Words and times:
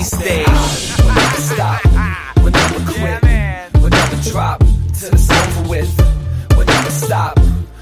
main 0.00 0.06
stage. 0.06 0.46
We'll 0.98 1.14
never 1.14 1.40
stop, 1.40 1.84
we'll 2.36 2.52
never 2.52 2.80
quit, 2.92 3.22
we'll 3.74 3.90
never 3.90 4.30
drop 4.30 4.60
till 4.94 5.12
it's 5.12 5.30
over 5.30 5.68
with. 5.68 5.92
We'll 6.56 6.66
never 6.66 6.90
stop, 6.90 7.38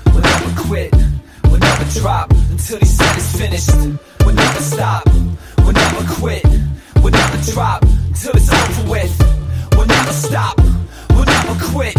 we'll 0.06 0.22
never 0.22 0.62
quit, 0.62 0.92
we'll 1.44 1.58
never 1.58 1.84
drop 2.00 2.30
until 2.50 2.78
he 2.78 2.86
said 2.86 3.16
it's 3.16 3.36
finished. 3.38 3.98
We'll 4.24 4.34
never 4.34 4.60
stop, 4.60 5.04
we'll 5.58 5.72
never 5.72 6.04
quit, 6.14 6.44
we'll 7.02 7.12
never 7.12 7.52
drop 7.52 7.82
till 8.14 8.34
it's 8.34 8.52
over 8.52 8.90
with. 8.90 9.14
We'll 9.76 9.86
never 9.86 10.12
stop, 10.12 10.58
we'll 11.10 11.24
never 11.24 11.54
quit, 11.70 11.96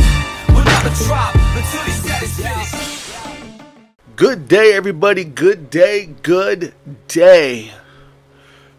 we'll 0.49 0.65
never 0.65 0.91
drop 1.05 1.35
until 1.35 1.83
he 1.83 1.91
said 1.91 2.23
it's 2.23 2.35
finished. 2.35 2.75
Good 4.15 4.49
day, 4.49 4.73
everybody. 4.73 5.23
Good 5.23 5.69
day. 5.69 6.09
Good 6.23 6.73
day. 7.07 7.71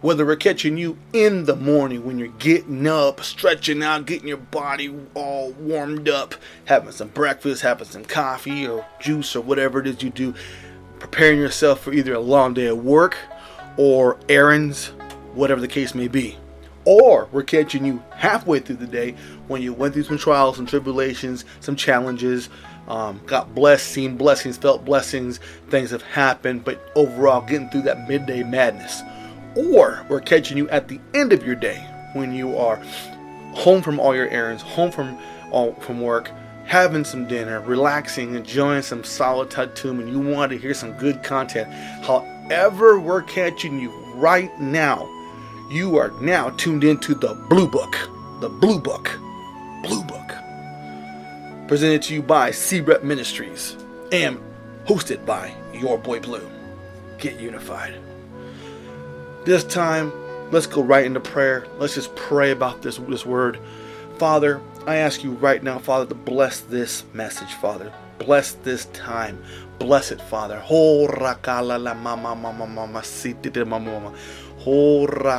Whether 0.02 0.24
we're 0.24 0.36
catching 0.36 0.78
you 0.78 0.96
in 1.12 1.44
the 1.44 1.54
morning 1.54 2.06
when 2.06 2.18
you're 2.18 2.28
getting 2.28 2.86
up, 2.86 3.22
stretching 3.22 3.82
out, 3.82 4.06
getting 4.06 4.28
your 4.28 4.38
body 4.38 4.94
all 5.12 5.52
warmed 5.52 6.08
up, 6.08 6.34
having 6.64 6.92
some 6.92 7.08
breakfast, 7.08 7.60
having 7.60 7.86
some 7.86 8.06
coffee 8.06 8.66
or 8.66 8.86
juice 8.98 9.36
or 9.36 9.42
whatever 9.42 9.78
it 9.78 9.86
is 9.86 10.02
you 10.02 10.08
do, 10.08 10.34
preparing 11.00 11.38
yourself 11.38 11.82
for 11.82 11.92
either 11.92 12.14
a 12.14 12.20
long 12.20 12.54
day 12.54 12.68
at 12.68 12.78
work 12.78 13.18
or 13.76 14.18
errands, 14.30 14.86
whatever 15.34 15.60
the 15.60 15.68
case 15.68 15.94
may 15.94 16.08
be. 16.08 16.38
Or 16.86 17.28
we're 17.30 17.42
catching 17.42 17.84
you 17.84 18.02
halfway 18.16 18.60
through 18.60 18.76
the 18.76 18.86
day 18.86 19.16
when 19.48 19.60
you 19.60 19.74
went 19.74 19.92
through 19.92 20.04
some 20.04 20.16
trials, 20.16 20.56
some 20.56 20.64
tribulations, 20.64 21.44
some 21.60 21.76
challenges, 21.76 22.48
um, 22.88 23.20
got 23.26 23.54
blessed, 23.54 23.88
seen 23.88 24.16
blessings, 24.16 24.56
felt 24.56 24.82
blessings, 24.82 25.40
things 25.68 25.90
have 25.90 26.02
happened, 26.02 26.64
but 26.64 26.90
overall 26.94 27.42
getting 27.42 27.68
through 27.68 27.82
that 27.82 28.08
midday 28.08 28.42
madness. 28.42 29.02
Or 29.54 30.04
we're 30.08 30.20
catching 30.20 30.56
you 30.56 30.68
at 30.70 30.88
the 30.88 31.00
end 31.14 31.32
of 31.32 31.44
your 31.44 31.56
day 31.56 31.84
when 32.12 32.32
you 32.32 32.56
are 32.56 32.76
home 33.52 33.82
from 33.82 33.98
all 33.98 34.14
your 34.14 34.28
errands, 34.28 34.62
home 34.62 34.90
from 34.90 35.18
all 35.50 35.74
from 35.74 36.00
work, 36.00 36.30
having 36.64 37.04
some 37.04 37.26
dinner, 37.26 37.60
relaxing, 37.60 38.34
enjoying 38.34 38.82
some 38.82 39.02
solid 39.02 39.50
tatum, 39.50 39.98
and 40.00 40.08
you 40.08 40.20
want 40.20 40.52
to 40.52 40.58
hear 40.58 40.74
some 40.74 40.92
good 40.92 41.22
content. 41.22 41.68
However, 42.04 43.00
we're 43.00 43.22
catching 43.22 43.78
you 43.78 43.90
right 44.14 44.56
now. 44.60 45.08
You 45.70 45.96
are 45.96 46.10
now 46.20 46.50
tuned 46.50 46.84
into 46.84 47.14
the 47.14 47.34
Blue 47.48 47.68
Book. 47.68 47.96
The 48.40 48.48
Blue 48.48 48.80
Book. 48.80 49.18
Blue 49.82 50.02
Book. 50.04 50.32
Presented 51.68 52.02
to 52.02 52.14
you 52.14 52.22
by 52.22 52.50
SeeRIP 52.50 53.02
Ministries 53.02 53.76
and 54.12 54.40
hosted 54.84 55.24
by 55.24 55.54
your 55.72 55.98
boy 55.98 56.20
Blue. 56.20 56.48
Get 57.18 57.38
unified. 57.38 58.09
This 59.44 59.64
time, 59.64 60.12
let's 60.50 60.66
go 60.66 60.82
right 60.82 61.06
into 61.06 61.20
prayer. 61.20 61.66
Let's 61.78 61.94
just 61.94 62.14
pray 62.14 62.50
about 62.50 62.82
this, 62.82 62.98
this 62.98 63.24
word. 63.24 63.58
Father, 64.18 64.60
I 64.86 64.96
ask 64.96 65.24
you 65.24 65.32
right 65.32 65.62
now, 65.62 65.78
Father, 65.78 66.04
to 66.06 66.14
bless 66.14 66.60
this 66.60 67.04
message, 67.14 67.54
Father. 67.54 67.90
Bless 68.18 68.52
this 68.52 68.84
time. 68.86 69.42
Bless 69.78 70.10
it, 70.10 70.20
Father. 70.20 70.60
horra 70.60 71.38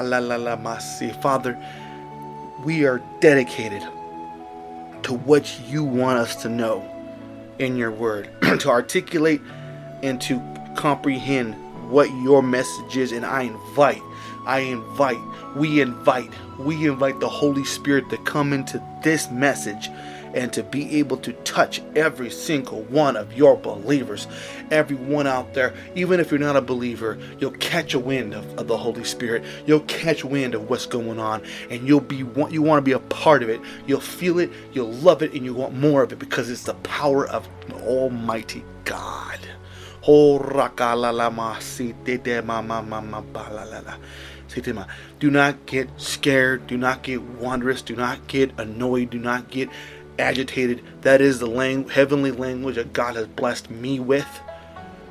la 0.04 0.18
la 0.18 0.36
la 0.36 0.58
masi 0.58 1.22
Father, 1.22 1.56
we 2.66 2.86
are 2.86 3.04
dedicated 3.20 3.84
to 5.04 5.14
what 5.14 5.60
you 5.68 5.84
want 5.84 6.18
us 6.18 6.42
to 6.42 6.50
know 6.50 6.84
in 7.60 7.78
your 7.78 7.92
word, 7.92 8.30
to 8.60 8.70
articulate 8.70 9.42
and 10.02 10.20
to 10.22 10.42
comprehend 10.76 11.56
what 11.92 12.10
your 12.22 12.42
message 12.42 12.98
is. 12.98 13.12
And 13.12 13.26
I 13.26 13.44
invite, 13.44 14.02
I 14.46 14.60
invite, 14.60 15.20
we 15.56 15.82
invite, 15.82 16.32
we 16.58 16.88
invite 16.88 17.20
the 17.20 17.30
Holy 17.30 17.66
Spirit 17.66 18.10
to 18.10 18.18
come 18.20 18.54
into 18.54 18.82
this 19.04 19.30
message 19.30 19.90
and 20.34 20.52
to 20.54 20.64
be 20.64 21.00
able 21.00 21.18
to 21.18 21.34
touch 21.34 21.82
every 21.96 22.30
single 22.30 22.84
one 22.84 23.16
of 23.16 23.34
your 23.34 23.58
believers. 23.58 24.28
Everyone 24.70 25.28
out 25.28 25.54
there, 25.54 25.74
even 25.96 26.20
if 26.20 26.32
you're 26.32 26.40
not 26.40 26.56
a 26.56 26.62
believer, 26.62 27.18
you'll 27.40 27.52
catch 27.52 27.94
a 27.94 28.00
wind 28.00 28.34
of, 28.34 28.58
of, 28.58 28.68
the 28.68 28.78
Holy 28.78 29.04
Spirit. 29.04 29.44
You'll 29.66 29.82
catch 29.82 30.24
wind 30.24 30.56
of 30.56 30.70
what's 30.70 30.86
going 30.86 31.20
on, 31.20 31.42
and 31.70 31.88
you'll 31.88 32.00
be 32.00 32.18
you 32.18 32.62
want 32.62 32.78
to 32.78 32.82
be 32.82 32.94
a 32.94 33.00
part 33.00 33.44
of 33.44 33.50
it. 33.50 33.60
You'll 33.86 34.00
feel 34.00 34.40
it, 34.40 34.52
you'll 34.74 34.94
love 34.94 35.22
it, 35.22 35.34
and 35.34 35.44
you 35.44 35.54
want 35.54 35.76
more 35.76 36.04
of 36.04 36.14
it 36.14 36.20
because 36.20 36.50
it's 36.50 36.64
the 36.64 36.76
power 36.76 37.28
of 37.28 37.48
Almighty 37.84 38.64
God. 38.86 39.40
Do 45.20 45.30
not 45.30 45.66
get 45.66 45.90
scared. 45.98 46.68
Do 46.68 46.78
not 46.78 47.04
get 47.04 47.22
wondrous. 47.22 47.82
Do 47.82 47.96
not 47.96 48.28
get 48.28 48.52
annoyed. 48.60 49.12
Do 49.12 49.20
not 49.20 49.50
get 49.50 49.70
agitated. 50.18 50.84
That 51.02 51.22
is 51.22 51.40
the 51.40 51.48
lang- 51.48 51.90
heavenly 51.90 52.32
language 52.32 52.76
that 52.76 52.94
God 52.94 53.16
has 53.16 53.28
blessed 53.28 53.70
me 53.70 54.00
with. 54.00 54.28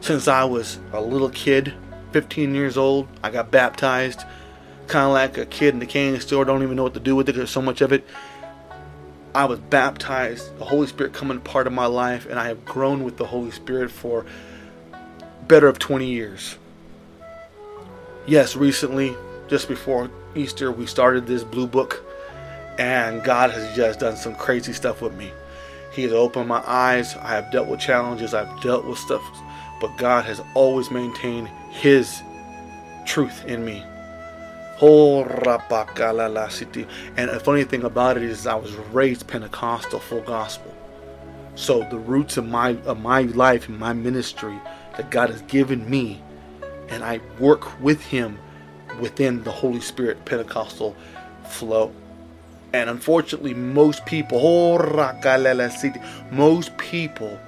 Since 0.01 0.29
I 0.29 0.45
was 0.45 0.79
a 0.93 1.01
little 1.01 1.31
kid, 1.31 1.75
15 2.13 2.55
years 2.55 2.77
old, 2.77 3.07
I 3.23 3.31
got 3.31 3.51
baptized. 3.51 4.25
Kind 4.89 5.07
of 5.07 5.13
like 5.13 5.39
a 5.39 5.47
kid 5.47 5.75
in 5.75 5.79
the 5.79 5.87
candy 5.87 6.19
store, 6.19 6.45
don't 6.45 6.63
even 6.63 6.75
know 6.75 6.83
what 6.83 6.95
to 6.95 7.01
do 7.01 7.15
with 7.15 7.29
it. 7.29 7.37
There's 7.37 7.51
so 7.51 7.63
much 7.63 7.81
of 7.81 7.93
it. 7.93 8.05
I 9.35 9.45
was 9.45 9.61
baptized, 9.61 10.59
the 10.59 10.65
Holy 10.65 10.89
Spirit 10.89 11.13
coming 11.13 11.39
part 11.41 11.69
of 11.69 11.73
my 11.73 11.87
life, 11.87 12.27
and 12.27 12.41
I 12.41 12.49
have 12.49 12.65
grown 12.65 13.05
with 13.05 13.17
the 13.17 13.27
Holy 13.27 13.53
Spirit 13.53 13.93
for 13.93 14.27
better 15.51 15.67
of 15.67 15.81
20 15.81 16.07
years. 16.07 16.57
Yes, 18.25 18.55
recently, 18.55 19.17
just 19.49 19.67
before 19.67 20.09
Easter, 20.37 20.71
we 20.71 20.87
started 20.87 21.27
this 21.27 21.43
blue 21.43 21.67
book 21.67 22.05
and 22.79 23.25
God 23.25 23.51
has 23.51 23.75
just 23.75 23.99
done 23.99 24.17
some 24.17 24.37
crazy 24.37 24.73
stuff 24.73 25.03
with 25.03 25.13
me. 25.15 25.33
He 25.93 26.05
has 26.05 26.13
opened 26.13 26.47
my 26.47 26.63
eyes. 26.65 27.17
I 27.17 27.31
have 27.31 27.51
dealt 27.51 27.67
with 27.67 27.81
challenges. 27.81 28.33
I've 28.33 28.63
dealt 28.63 28.85
with 28.85 28.99
stuff, 28.99 29.23
but 29.81 29.99
God 29.99 30.25
has 30.25 30.41
always 30.55 30.89
maintained 30.89 31.49
His 31.71 32.23
truth 33.05 33.45
in 33.45 33.65
me. 33.65 33.83
Oh, 34.81 35.25
and 35.25 35.43
the 37.29 37.41
funny 37.43 37.65
thing 37.65 37.83
about 37.83 38.17
it 38.17 38.23
is, 38.23 38.47
I 38.47 38.55
was 38.55 38.73
raised 38.93 39.27
Pentecostal, 39.27 39.99
full 39.99 40.23
gospel. 40.23 40.73
So 41.57 41.83
the 41.91 41.99
roots 41.99 42.37
of 42.37 42.47
my 42.47 42.71
of 42.87 43.01
my 43.01 43.23
life 43.23 43.69
and 43.69 43.79
my 43.79 43.93
ministry 43.93 44.59
that 45.01 45.09
God 45.09 45.31
has 45.31 45.41
given 45.43 45.89
me, 45.89 46.21
and 46.91 47.03
I 47.03 47.21
work 47.39 47.81
with 47.81 48.03
Him 48.03 48.39
within 49.01 49.43
the 49.45 49.51
Holy 49.51 49.81
Spirit 49.81 50.27
Pentecostal 50.27 50.95
flow. 51.49 51.91
And 52.75 52.91
unfortunately, 52.91 53.55
most 53.55 54.05
people, 54.05 54.39
oh, 54.43 55.13
most 56.31 56.77
people 56.77 57.41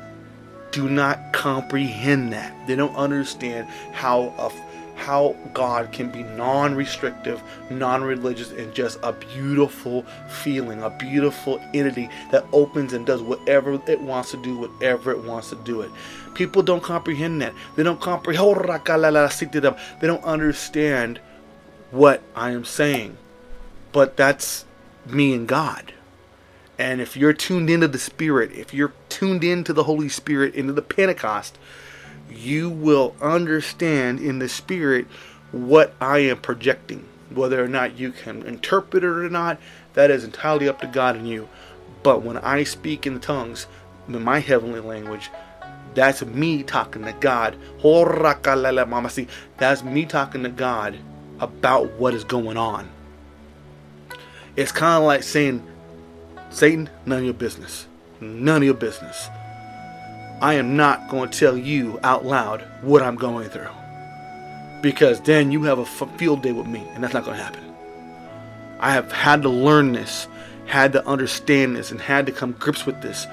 do 0.71 0.89
not 0.89 1.35
comprehend 1.35 2.33
that. 2.33 2.67
They 2.67 2.75
don't 2.75 2.97
understand 2.97 3.69
how 3.93 4.33
a, 4.39 4.51
how 4.99 5.37
God 5.53 5.93
can 5.93 6.11
be 6.11 6.23
non-restrictive, 6.23 7.43
non-religious, 7.69 8.53
and 8.53 8.73
just 8.73 8.99
a 9.03 9.13
beautiful 9.13 10.07
feeling, 10.43 10.83
a 10.83 10.89
beautiful 10.89 11.61
entity 11.75 12.09
that 12.31 12.47
opens 12.53 12.95
and 12.95 13.05
does 13.05 13.21
whatever 13.21 13.75
it 13.75 14.01
wants 14.01 14.31
to 14.31 14.39
do, 14.39 14.57
whatever 14.57 15.11
it 15.11 15.23
wants 15.23 15.51
to 15.51 15.57
do 15.57 15.83
it. 15.83 15.91
People 16.35 16.63
don't 16.63 16.83
comprehend 16.83 17.43
that. 17.43 17.55
They 17.77 17.83
don't 17.83 18.01
comprehend. 18.01 18.47
They 20.01 20.07
don't 20.07 20.25
understand 20.25 21.21
what 21.91 22.23
I 22.35 22.51
am 22.51 22.65
saying. 22.65 23.17
But 23.93 24.17
that's 24.17 24.65
me 25.07 25.35
and 25.35 25.47
God. 25.47 25.93
And 26.79 27.01
if 27.01 27.17
you're 27.17 27.35
tuned 27.35 27.69
into 27.71 27.87
the 27.87 27.99
Spirit, 27.99 28.53
if 28.53 28.73
you're 28.73 28.95
tuned 29.09 29.45
into 29.45 29.73
the 29.73 29.85
Holy 29.85 30.09
Spirit, 30.09 30.55
into 30.55 30.73
the 30.73 30.83
Pentecost, 30.83 31.59
you 32.31 32.71
will 32.71 33.15
understand 33.21 34.19
in 34.21 34.39
the 34.39 34.49
Spirit 34.49 35.07
what 35.53 35.95
I 36.01 36.19
am 36.21 36.41
projecting. 36.41 37.07
Whether 37.31 37.63
or 37.63 37.69
not 37.69 37.99
you 37.99 38.11
can 38.13 38.43
interpret 38.43 39.05
it 39.05 39.07
or 39.07 39.29
not, 39.29 39.59
that 39.95 40.11
is 40.11 40.25
entirely 40.25 40.69
up 40.69 40.81
to 40.81 40.87
God 40.87 41.17
and 41.17 41.29
you. 41.29 41.49
But 42.03 42.23
when 42.23 42.39
I 42.39 42.65
speak 42.65 43.07
in 43.07 43.21
tongues, 43.21 43.67
in 44.09 44.23
my 44.23 44.41
heavenly 44.41 44.81
language, 44.81 45.31
that's 45.95 46.25
me 46.25 46.63
talking 46.63 47.05
to 47.05 47.13
God. 47.21 47.57
That's 49.59 49.83
me 49.83 50.07
talking 50.07 50.43
to 50.43 50.49
God 50.49 50.99
about 51.41 51.91
what 51.93 52.15
is 52.15 52.25
going 52.25 52.57
on. 52.57 52.89
It's 54.57 54.73
kind 54.73 54.99
of 54.99 55.05
like 55.05 55.23
saying, 55.23 55.63
Satan, 56.51 56.91
none 57.07 57.19
of 57.19 57.25
your 57.25 57.35
business. 57.35 57.87
None 58.21 58.59
of 58.59 58.65
your 58.65 58.75
business. 58.75 59.29
I 60.41 60.55
am 60.55 60.77
not 60.77 61.09
going 61.09 61.31
to 61.31 61.39
tell 61.39 61.57
you 61.57 61.99
out 62.03 62.25
loud 62.25 62.63
what 62.83 63.03
I'm 63.03 63.17
going 63.17 63.49
through. 63.49 63.69
Because 64.83 65.21
then 65.21 65.53
you 65.53 65.63
have 65.63 65.79
a 65.79 65.87
field 65.87 66.43
day 66.43 66.53
with 66.53 66.67
me, 66.67 66.87
and 66.95 67.03
that's 67.03 67.15
not 67.15 67.25
going 67.25 67.37
to 67.37 67.43
happen. 67.43 67.65
I 68.81 68.93
have 68.93 69.13
had 69.13 69.43
to 69.43 69.49
learn 69.49 69.93
this, 69.93 70.27
had 70.67 70.93
to 70.95 71.07
understand 71.07 71.77
this, 71.77 71.91
and 71.93 72.01
had 72.01 72.27
to 72.27 72.33
come 72.33 72.53
grips 72.53 72.85
with 72.85 73.01
this 73.01 73.27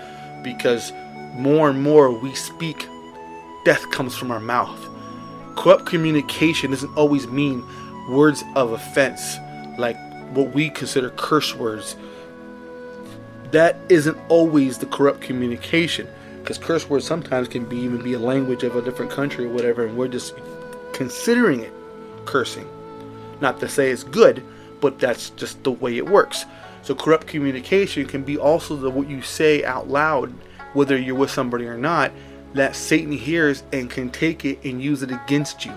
because 0.44 0.94
more 1.34 1.70
and 1.70 1.82
more 1.82 2.12
we 2.12 2.34
speak, 2.36 2.88
death 3.66 3.90
comes 3.92 4.16
from 4.16 4.32
our 4.32 4.40
mouth. 4.40 4.80
Corrupt 5.56 5.86
communication 5.86 6.72
doesn't 6.72 6.96
always 6.96 7.28
mean 7.28 7.64
words 8.10 8.44
of 8.56 8.72
offense 8.72 9.38
like 9.78 9.98
what 10.32 10.54
we 10.54 10.70
consider 10.70 11.10
curse 11.12 11.56
words, 11.56 11.96
that 13.52 13.78
isn't 13.90 14.18
always 14.30 14.78
the 14.78 14.86
corrupt 14.86 15.22
communication. 15.22 16.08
Because 16.42 16.58
curse 16.58 16.90
words 16.90 17.06
sometimes 17.06 17.48
can 17.48 17.66
be 17.66 17.78
even 17.78 18.02
be 18.02 18.14
a 18.14 18.20
language 18.20 18.64
of 18.64 18.76
a 18.76 18.82
different 18.82 19.12
country 19.12 19.46
or 19.46 19.50
whatever, 19.50 19.86
and 19.86 19.98
we're 19.98 20.08
just 20.08 20.34
considering 20.94 21.62
it 21.62 21.74
cursing. 22.26 22.68
Not 23.42 23.60
to 23.60 23.70
say 23.70 23.90
it's 23.90 24.04
good, 24.04 24.44
but 24.82 25.00
that's 25.00 25.32
just 25.32 25.64
the 25.64 25.72
way 25.72 25.98
it 25.98 26.08
works. 26.08 26.46
So 26.82 26.96
corrupt 26.96 27.28
communication 27.28 28.06
can 28.06 28.24
be 28.24 28.38
also 28.38 28.76
the 28.76 28.90
what 28.90 29.10
you 29.10 29.22
say 29.22 29.64
out 29.64 29.90
loud, 29.90 30.34
whether 30.74 30.98
you're 30.98 31.16
with 31.16 31.32
somebody 31.32 31.66
or 31.66 31.78
not, 31.78 32.12
that 32.54 32.76
Satan 32.76 33.12
hears 33.12 33.64
and 33.72 33.90
can 33.90 34.10
take 34.10 34.46
it 34.46 34.64
and 34.64 34.82
use 34.82 35.04
it 35.04 35.12
against 35.12 35.66
you. 35.66 35.74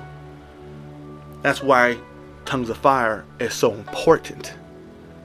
That's 1.43 1.62
why 1.62 1.99
tongues 2.44 2.71
of 2.71 2.79
fire 2.79 3.25
is 3.39 3.55
so 3.55 3.73
important 3.73 4.55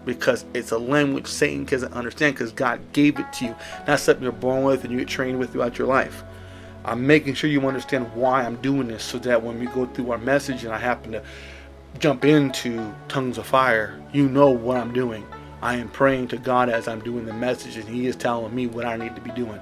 because 0.05 0.45
it's 0.53 0.71
a 0.71 0.77
language 0.77 1.27
Satan 1.27 1.65
doesn't 1.65 1.93
understand 1.93 2.35
because 2.35 2.51
God 2.53 2.79
gave 2.93 3.19
it 3.19 3.31
to 3.33 3.45
you. 3.45 3.55
Not 3.87 3.99
something 3.99 4.23
you're 4.23 4.31
born 4.31 4.63
with 4.63 4.83
and 4.83 4.91
you 4.91 4.99
get 4.99 5.09
trained 5.09 5.37
with 5.37 5.51
throughout 5.51 5.77
your 5.77 5.87
life. 5.87 6.23
I'm 6.85 7.05
making 7.05 7.33
sure 7.33 7.49
you 7.49 7.67
understand 7.67 8.13
why 8.15 8.43
I'm 8.43 8.55
doing 8.61 8.87
this 8.87 9.03
so 9.03 9.19
that 9.19 9.43
when 9.43 9.59
we 9.59 9.65
go 9.67 9.85
through 9.85 10.11
our 10.11 10.17
message 10.17 10.63
and 10.63 10.73
I 10.73 10.77
happen 10.77 11.11
to 11.11 11.23
jump 11.99 12.23
into 12.23 12.93
tongues 13.09 13.37
of 13.37 13.45
fire, 13.45 14.01
you 14.13 14.29
know 14.29 14.49
what 14.49 14.77
I'm 14.77 14.93
doing. 14.93 15.25
I 15.61 15.75
am 15.75 15.89
praying 15.89 16.29
to 16.29 16.37
God 16.37 16.69
as 16.69 16.87
I'm 16.87 17.01
doing 17.01 17.25
the 17.25 17.33
message 17.33 17.77
and 17.77 17.87
He 17.87 18.07
is 18.07 18.15
telling 18.15 18.53
me 18.53 18.67
what 18.67 18.85
I 18.85 18.95
need 18.97 19.15
to 19.15 19.21
be 19.21 19.31
doing. 19.31 19.59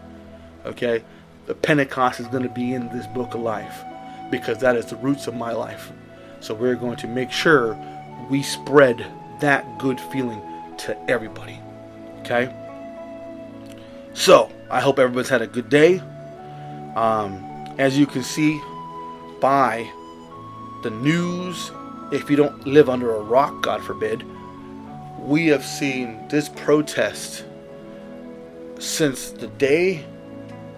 Okay? 0.65 1.03
The 1.45 1.55
Pentecost 1.55 2.19
is 2.19 2.27
going 2.27 2.43
to 2.43 2.49
be 2.49 2.73
in 2.73 2.89
this 2.89 3.07
book 3.07 3.33
of 3.33 3.41
life 3.41 3.83
because 4.31 4.57
that 4.59 4.75
is 4.75 4.87
the 4.87 4.97
roots 4.97 5.27
of 5.27 5.35
my 5.35 5.51
life. 5.51 5.91
So 6.39 6.53
we're 6.53 6.75
going 6.75 6.97
to 6.97 7.07
make 7.07 7.31
sure 7.31 7.77
we 8.29 8.41
spread 8.43 9.05
that 9.39 9.77
good 9.77 9.99
feeling 9.99 10.41
to 10.79 10.97
everybody. 11.09 11.59
Okay? 12.19 12.53
So, 14.13 14.51
I 14.69 14.79
hope 14.79 14.97
everybody's 14.97 15.29
had 15.29 15.41
a 15.41 15.47
good 15.47 15.69
day. 15.69 15.99
Um, 16.95 17.43
as 17.77 17.97
you 17.97 18.07
can 18.07 18.23
see 18.23 18.59
by 19.39 19.89
the 20.83 20.89
news, 20.89 21.71
if 22.11 22.29
you 22.29 22.35
don't 22.35 22.65
live 22.65 22.89
under 22.89 23.13
a 23.15 23.21
rock, 23.21 23.61
God 23.61 23.83
forbid, 23.83 24.23
we 25.19 25.47
have 25.47 25.63
seen 25.63 26.27
this 26.29 26.49
protest 26.49 27.45
since 28.79 29.31
the 29.31 29.47
day 29.47 30.05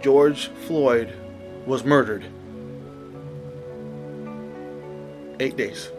George 0.01 0.47
Floyd 0.65 1.13
was 1.65 1.83
murdered. 1.83 2.25
Eight 5.39 5.57
days. 5.57 5.91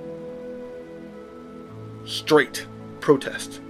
Straight 2.05 2.67
protest. 3.01 3.61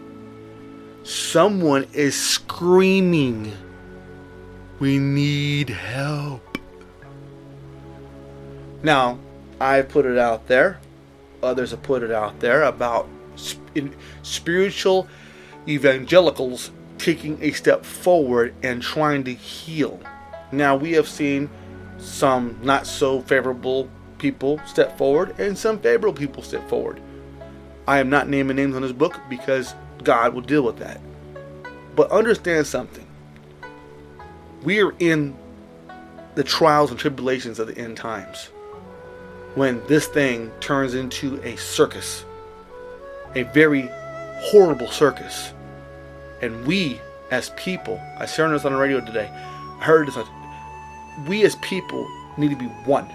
Someone 1.03 1.87
is 1.93 2.15
screaming, 2.15 3.53
We 4.79 4.99
need 4.99 5.71
help. 5.71 6.59
Now, 8.83 9.19
I 9.61 9.83
put 9.83 10.07
it 10.07 10.19
out 10.19 10.47
there, 10.47 10.79
others 11.43 11.73
have 11.73 11.83
put 11.83 12.03
it 12.03 12.13
out 12.13 12.39
there 12.39 12.63
about 12.63 13.09
spiritual 14.23 15.09
evangelicals 15.67 16.71
taking 16.99 17.43
a 17.43 17.53
step 17.53 17.85
forward 17.85 18.55
and 18.63 18.83
trying 18.83 19.25
to 19.25 19.33
heal. 19.35 20.01
Now, 20.53 20.77
we 20.77 20.93
have 20.93 21.09
seen 21.09 21.49
some 21.99 22.59
not 22.63 22.87
so 22.87 23.21
favorable 23.23 23.89
people 24.19 24.61
step 24.67 24.97
forward 24.99 25.39
and 25.39 25.57
some 25.57 25.79
favorable 25.79 26.17
people 26.19 26.43
step 26.43 26.69
forward. 26.69 27.01
I 27.87 28.01
am 28.01 28.11
not 28.11 28.29
naming 28.29 28.57
names 28.57 28.77
on 28.77 28.83
this 28.83 28.93
book 28.93 29.19
because 29.29 29.75
God 30.05 30.35
will 30.35 30.43
deal 30.43 30.63
with 30.63 30.79
that. 30.79 31.01
But 31.97 32.11
understand 32.11 32.67
something. 32.67 33.07
We 34.63 34.81
are 34.83 34.95
in 34.99 35.37
the 36.35 36.45
trials 36.45 36.91
and 36.91 36.99
tribulations 36.99 37.59
of 37.59 37.69
the 37.69 37.79
end 37.79 37.97
times. 37.97 38.51
When 39.55 39.85
this 39.87 40.07
thing 40.07 40.53
turns 40.61 40.95
into 40.95 41.41
a 41.43 41.57
circus, 41.57 42.25
a 43.35 43.43
very 43.45 43.91
horrible 44.41 44.89
circus. 44.89 45.53
And 46.41 46.67
we 46.67 47.01
as 47.31 47.51
people, 47.51 48.01
I 48.19 48.27
shared 48.27 48.53
this 48.53 48.65
on 48.65 48.73
the 48.73 48.79
radio 48.79 49.01
today, 49.01 49.29
I 49.81 49.85
heard 49.85 50.09
this 50.09 50.17
we 51.27 51.45
as 51.45 51.57
people 51.57 52.09
need 52.37 52.51
to 52.51 52.57
be 52.57 52.67
one. 52.85 53.07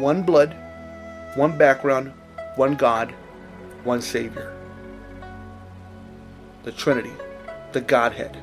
One 0.00 0.22
blood, 0.22 0.56
one 1.34 1.56
background, 1.56 2.12
one 2.56 2.74
God, 2.74 3.12
one 3.84 4.02
Savior. 4.02 4.56
The 6.64 6.72
Trinity, 6.72 7.12
the 7.72 7.80
Godhead. 7.80 8.36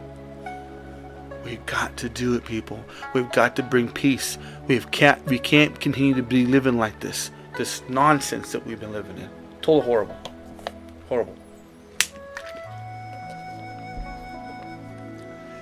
We've 1.44 1.65
got 1.65 1.95
to 1.97 2.09
do 2.09 2.35
it, 2.35 2.45
people. 2.45 2.83
We've 3.13 3.31
got 3.31 3.55
to 3.57 3.63
bring 3.63 3.89
peace. 3.89 4.38
We've 4.67 4.89
can't, 4.91 5.23
we 5.27 5.39
can't 5.39 5.79
continue 5.79 6.13
to 6.15 6.23
be 6.23 6.45
living 6.45 6.77
like 6.77 6.99
this. 6.99 7.31
This 7.57 7.81
nonsense 7.88 8.51
that 8.51 8.65
we've 8.65 8.79
been 8.79 8.91
living 8.91 9.17
in. 9.17 9.29
Totally 9.61 9.85
horrible. 9.85 10.17
Horrible. 11.09 11.36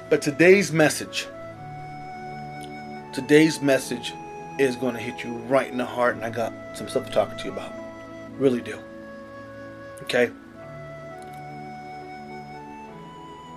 But 0.10 0.22
today's 0.22 0.72
message 0.72 1.28
Today's 3.16 3.62
message 3.62 4.12
is 4.60 4.76
going 4.76 4.94
to 4.94 5.00
hit 5.00 5.24
you 5.24 5.38
right 5.48 5.72
in 5.72 5.78
the 5.78 5.86
heart, 5.86 6.16
and 6.16 6.26
I 6.26 6.30
got 6.30 6.52
some 6.74 6.90
stuff 6.90 7.06
to 7.06 7.12
talk 7.14 7.38
to 7.38 7.46
you 7.46 7.54
about. 7.54 7.72
Really 8.38 8.60
do. 8.60 8.78
Okay? 10.02 10.30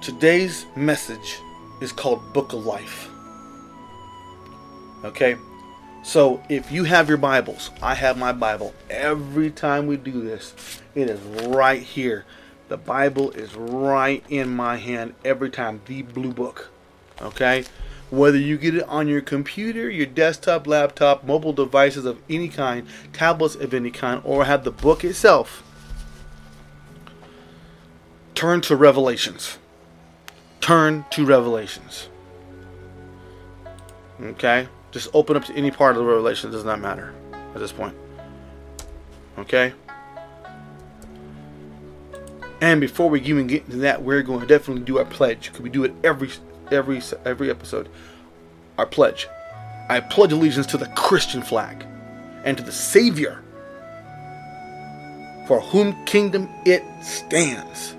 Today's 0.01 0.65
message 0.77 1.41
is 1.81 1.91
called 1.91 2.33
Book 2.33 2.53
of 2.53 2.65
Life. 2.67 3.09
Okay? 5.03 5.37
So 6.03 6.43
if 6.49 6.73
you 6.73 6.85
have 6.85 7.09
your 7.09 7.19
Bibles, 7.19 7.71
I 7.83 7.95
have 7.95 8.17
my 8.17 8.33
Bible. 8.33 8.73
Every 8.89 9.51
time 9.51 9.87
we 9.87 9.97
do 9.97 10.23
this, 10.23 10.55
it 10.95 11.11
is 11.11 11.21
right 11.49 11.83
here. 11.83 12.25
The 12.69 12.77
Bible 12.77 13.31
is 13.33 13.55
right 13.55 14.23
in 14.29 14.55
my 14.55 14.77
hand 14.77 15.15
every 15.25 15.51
time. 15.51 15.81
The 15.87 16.03
blue 16.03 16.33
book. 16.33 16.71
Okay? 17.21 17.65
Whether 18.11 18.39
you 18.39 18.57
get 18.57 18.75
it 18.75 18.85
on 18.85 19.09
your 19.09 19.21
computer, 19.21 19.91
your 19.91 20.07
desktop, 20.07 20.67
laptop, 20.67 21.25
mobile 21.25 21.53
devices 21.53 22.07
of 22.07 22.19
any 22.31 22.49
kind, 22.49 22.87
tablets 23.13 23.55
of 23.55 23.75
any 23.75 23.91
kind, 23.91 24.23
or 24.25 24.45
have 24.45 24.65
the 24.65 24.71
book 24.71 25.05
itself, 25.05 25.63
turn 28.35 28.61
to 28.63 28.77
Revelations. 28.77 29.59
Turn 30.61 31.05
to 31.11 31.27
Revelations. 31.27 32.09
Okay? 34.23 34.69
Just 34.91 35.09
open 35.13 35.37
up 35.37 35.45
to 35.47 35.55
any 35.55 35.71
part 35.71 35.97
of 35.97 36.03
the 36.03 36.09
Revelation, 36.09 36.51
it 36.51 36.53
does 36.53 36.65
not 36.65 36.81
matter 36.81 37.15
at 37.55 37.61
this 37.61 37.73
point. 37.73 37.95
Okay? 39.39 39.73
And 42.61 42.81
before 42.81 43.09
we 43.09 43.21
even 43.21 43.47
get 43.47 43.65
into 43.65 43.79
that, 43.79 44.03
we're 44.03 44.23
going 44.23 44.41
to 44.41 44.47
definitely 44.47 44.83
do 44.83 44.99
our 44.99 45.05
pledge. 45.05 45.47
Because 45.47 45.61
we 45.61 45.71
do 45.71 45.85
it 45.85 45.95
every 46.03 46.31
every 46.71 47.01
every 47.25 47.51
episode. 47.51 47.89
Our 48.77 48.87
pledge. 48.87 49.29
I 49.89 50.01
pledge 50.01 50.33
allegiance 50.33 50.67
to 50.69 50.77
the 50.77 50.87
Christian 50.89 51.41
flag 51.41 51.87
and 52.45 52.57
to 52.59 52.63
the 52.63 52.73
Savior 52.73 53.43
for 55.47 55.61
whom 55.61 56.05
kingdom 56.05 56.49
it 56.67 56.85
stands. 57.03 57.95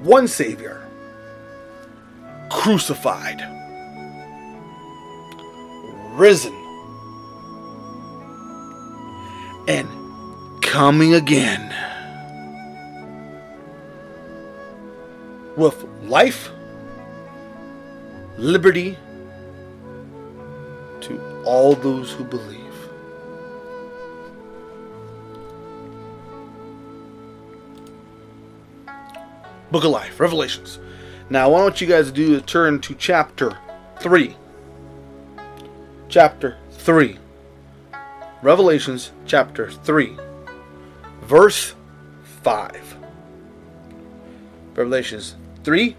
One 0.00 0.26
Savior, 0.26 0.84
crucified, 2.50 3.40
risen, 6.16 6.54
and 9.68 9.88
coming 10.62 11.14
again. 11.14 11.72
with 15.56 15.84
life, 16.02 16.50
liberty 18.36 18.96
to 21.00 21.42
all 21.44 21.74
those 21.74 22.12
who 22.12 22.24
believe. 22.24 22.62
Book 29.70 29.84
of 29.84 29.90
Life, 29.90 30.20
Revelations. 30.20 30.78
Now, 31.28 31.46
I 31.46 31.48
want 31.48 31.80
you 31.80 31.86
guys 31.86 32.06
to 32.06 32.12
do 32.12 32.40
turn 32.40 32.80
to 32.82 32.94
chapter 32.94 33.58
3. 34.00 34.36
Chapter 36.08 36.56
3. 36.72 37.18
Revelations 38.42 39.10
chapter 39.24 39.70
3, 39.70 40.16
verse 41.22 41.74
5. 42.42 42.96
Revelations 44.74 45.34
3, 45.64 45.96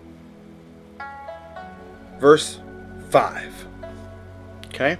verse 2.20 2.60
5. 3.10 3.68
Okay? 4.68 4.98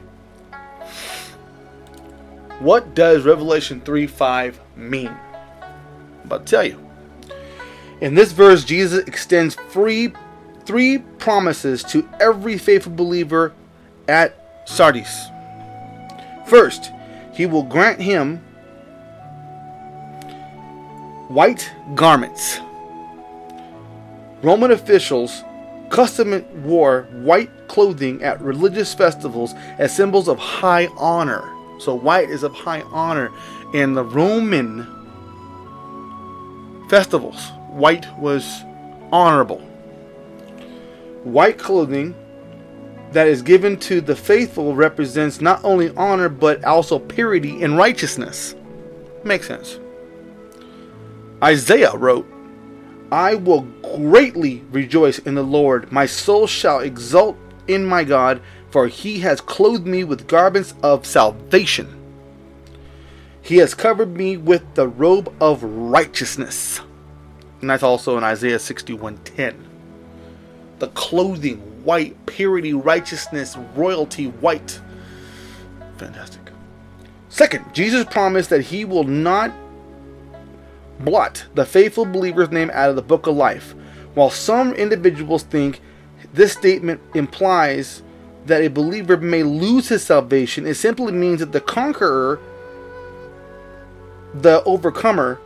What 2.60 2.96
does 2.96 3.24
Revelation 3.24 3.80
3 3.82 4.08
5 4.08 4.60
mean? 4.76 5.08
I'm 5.62 6.26
about 6.26 6.48
to 6.48 6.52
tell 6.52 6.64
you. 6.66 6.84
In 8.02 8.16
this 8.16 8.32
verse, 8.32 8.66
Jesus 8.66 9.08
extends 9.08 9.56
free 9.56 10.12
three 10.66 10.98
promises 10.98 11.82
to 11.82 12.10
every 12.20 12.58
faithful 12.58 12.92
believer 12.92 13.54
at 14.08 14.47
Sardis. 14.68 15.32
First, 16.46 16.92
he 17.34 17.46
will 17.46 17.64
grant 17.64 18.02
him 18.02 18.38
white 21.30 21.72
garments. 21.96 22.60
Roman 24.44 24.72
officials 24.72 25.44
custom 25.90 26.46
wore 26.64 27.04
white 27.12 27.50
clothing 27.68 28.22
at 28.22 28.42
religious 28.42 28.94
festivals 28.94 29.54
as 29.78 29.96
symbols 29.96 30.28
of 30.28 30.38
high 30.38 30.88
honor. 30.98 31.50
So 31.80 31.96
white 31.96 32.30
is 32.30 32.44
of 32.44 32.54
high 32.54 32.82
honor. 32.92 33.32
In 33.74 33.94
the 33.94 34.04
Roman 34.04 34.86
festivals, 36.90 37.52
white 37.70 38.06
was 38.20 38.64
honorable. 39.12 39.60
White 41.24 41.58
clothing 41.58 42.16
that 43.12 43.28
is 43.28 43.42
given 43.42 43.78
to 43.78 44.02
the 44.02 44.16
faithful 44.16 44.76
represents 44.76 45.42
not 45.42 45.64
only 45.64 45.96
honor 45.96 46.30
but 46.30 46.64
also 46.64 47.00
purity 47.00 47.64
and 47.64 47.78
righteousness. 47.78 48.56
Makes 49.24 49.48
sense. 49.48 49.80
Isaiah 51.44 51.96
wrote, 51.96 52.28
I 53.12 53.36
will 53.36 53.62
greatly 53.62 54.64
rejoice 54.72 55.20
in 55.20 55.36
the 55.36 55.44
Lord. 55.44 55.92
My 55.92 56.06
soul 56.06 56.48
shall 56.48 56.80
exult 56.80 57.38
in 57.68 57.86
my 57.86 58.04
God, 58.04 58.42
for 58.70 58.88
he 58.88 59.20
has 59.22 59.40
clothed 59.40 59.88
me 59.88 60.04
with 60.04 60.28
garments 60.28 60.74
of 60.84 61.06
salvation. 61.06 61.94
He 63.42 63.58
has 63.58 63.74
covered 63.74 64.16
me 64.18 64.36
with 64.36 64.74
the 64.74 64.90
robe 64.90 65.34
of 65.40 65.64
righteousness. 65.64 66.82
And 67.62 67.70
that's 67.70 67.84
also 67.84 68.18
in 68.18 68.24
Isaiah 68.24 68.60
61:10. 68.60 69.56
The 70.80 70.90
clothing, 70.90 71.62
white, 71.88 72.26
purity, 72.26 72.74
righteousness, 72.74 73.56
royalty, 73.74 74.26
white. 74.28 74.82
Fantastic. 75.96 76.42
Second, 77.30 77.64
Jesus 77.74 78.04
promised 78.04 78.50
that 78.50 78.60
he 78.60 78.84
will 78.84 79.06
not 79.06 79.54
blot 81.00 81.46
the 81.56 81.66
faithful 81.66 82.04
believer's 82.04 82.52
name 82.52 82.70
out 82.74 82.90
of 82.90 82.98
the 82.98 83.02
book 83.02 83.26
of 83.26 83.38
life. 83.38 83.74
While 84.16 84.30
some 84.30 84.74
individuals 84.74 85.44
think 85.44 85.80
this 86.34 86.52
statement 86.52 87.00
implies 87.14 88.04
that 88.48 88.62
a 88.62 88.68
believer 88.68 89.16
may 89.16 89.44
lose 89.44 89.88
his 89.88 90.04
salvation, 90.04 90.68
it 90.68 90.76
simply 90.76 91.14
means 91.14 91.40
that 91.40 91.54
the 91.54 91.62
conqueror, 91.62 92.42
the 94.34 94.62
overcomer, 94.66 95.40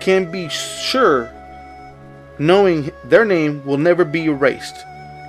can 0.00 0.30
be 0.30 0.48
sure 0.48 1.30
knowing 2.38 2.90
their 3.04 3.26
name 3.26 3.62
will 3.66 3.76
never 3.76 4.02
be 4.06 4.24
erased. 4.24 4.76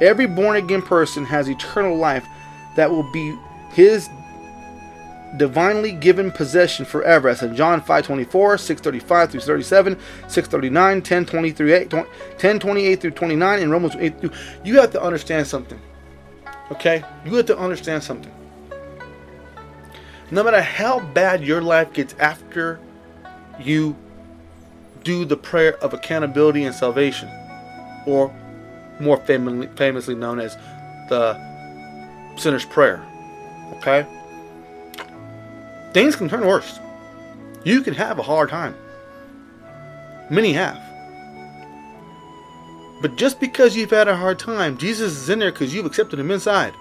Every 0.01 0.27
born 0.27 0.55
again 0.55 0.81
person 0.81 1.25
has 1.25 1.49
eternal 1.49 1.97
life 1.97 2.25
that 2.75 2.89
will 2.91 3.09
be 3.11 3.35
his 3.71 4.09
divinely 5.37 5.91
given 5.91 6.31
possession 6.31 6.85
forever. 6.85 7.27
As 7.29 7.43
in 7.43 7.55
John 7.55 7.81
5:24, 7.81 8.57
6:35 8.57 9.31
through 9.31 9.41
37, 9.41 9.97
6:39, 10.27 11.01
10:23, 11.01 12.05
10:28 12.37 13.01
through 13.01 13.11
29, 13.11 13.59
and 13.59 13.71
Romans 13.71 13.95
8 13.99 14.19
through. 14.19 14.31
You 14.63 14.79
have 14.79 14.91
to 14.91 15.01
understand 15.01 15.47
something. 15.47 15.79
Okay? 16.71 17.03
You 17.25 17.35
have 17.35 17.45
to 17.47 17.57
understand 17.57 18.03
something. 18.03 18.31
No 20.31 20.43
matter 20.43 20.61
how 20.61 20.99
bad 20.99 21.43
your 21.43 21.61
life 21.61 21.93
gets 21.93 22.13
after 22.19 22.79
you 23.59 23.95
do 25.03 25.23
the 25.25 25.37
prayer 25.37 25.77
of 25.77 25.93
accountability 25.93 26.65
and 26.65 26.75
salvation, 26.75 27.29
or 28.05 28.31
more 28.99 29.17
famously 29.17 30.15
known 30.15 30.39
as 30.39 30.55
the 31.09 31.39
sinner's 32.37 32.65
prayer. 32.65 33.05
Okay? 33.77 34.05
things 35.97 36.15
can 36.15 36.29
turn 36.29 36.45
worse. 36.45 36.79
You 37.63 37.81
can 37.81 37.95
have 37.95 38.19
a 38.19 38.21
hard 38.21 38.49
time. 38.49 38.75
Many 40.29 40.53
have. 40.53 40.79
But 43.01 43.17
just 43.17 43.39
because 43.39 43.75
you've 43.75 43.89
had 43.89 44.07
a 44.07 44.15
hard 44.15 44.37
time, 44.37 44.77
Jesus 44.77 45.13
is 45.13 45.29
in 45.29 45.39
there 45.39 45.51
because 45.51 45.73
you've 45.73 45.87
accepted 45.87 46.19
Him 46.19 46.29
inside. 46.29 46.73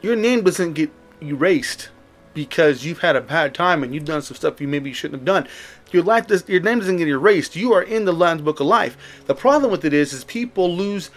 Your 0.00 0.14
name 0.14 0.44
doesn't 0.44 0.74
get 0.74 0.90
erased 1.20 1.90
because 2.34 2.84
you've 2.84 3.00
had 3.00 3.16
a 3.16 3.20
bad 3.20 3.54
time 3.54 3.82
and 3.82 3.94
you've 3.94 4.04
done 4.04 4.22
some 4.22 4.36
stuff 4.36 4.60
you 4.60 4.68
maybe 4.68 4.92
shouldn't 4.92 5.20
have 5.20 5.26
done. 5.26 5.48
Your 5.90 6.02
life, 6.02 6.28
does, 6.28 6.48
your 6.48 6.60
name 6.60 6.78
doesn't 6.78 6.98
get 6.98 7.08
erased. 7.08 7.56
You 7.56 7.72
are 7.72 7.82
in 7.82 8.04
the 8.04 8.12
Lamb's 8.12 8.42
Book 8.42 8.60
of 8.60 8.66
Life. 8.66 8.96
The 9.26 9.34
problem 9.34 9.72
with 9.72 9.84
it 9.84 9.92
is, 9.92 10.12
is 10.12 10.24
people 10.24 10.74
lose 10.74 11.10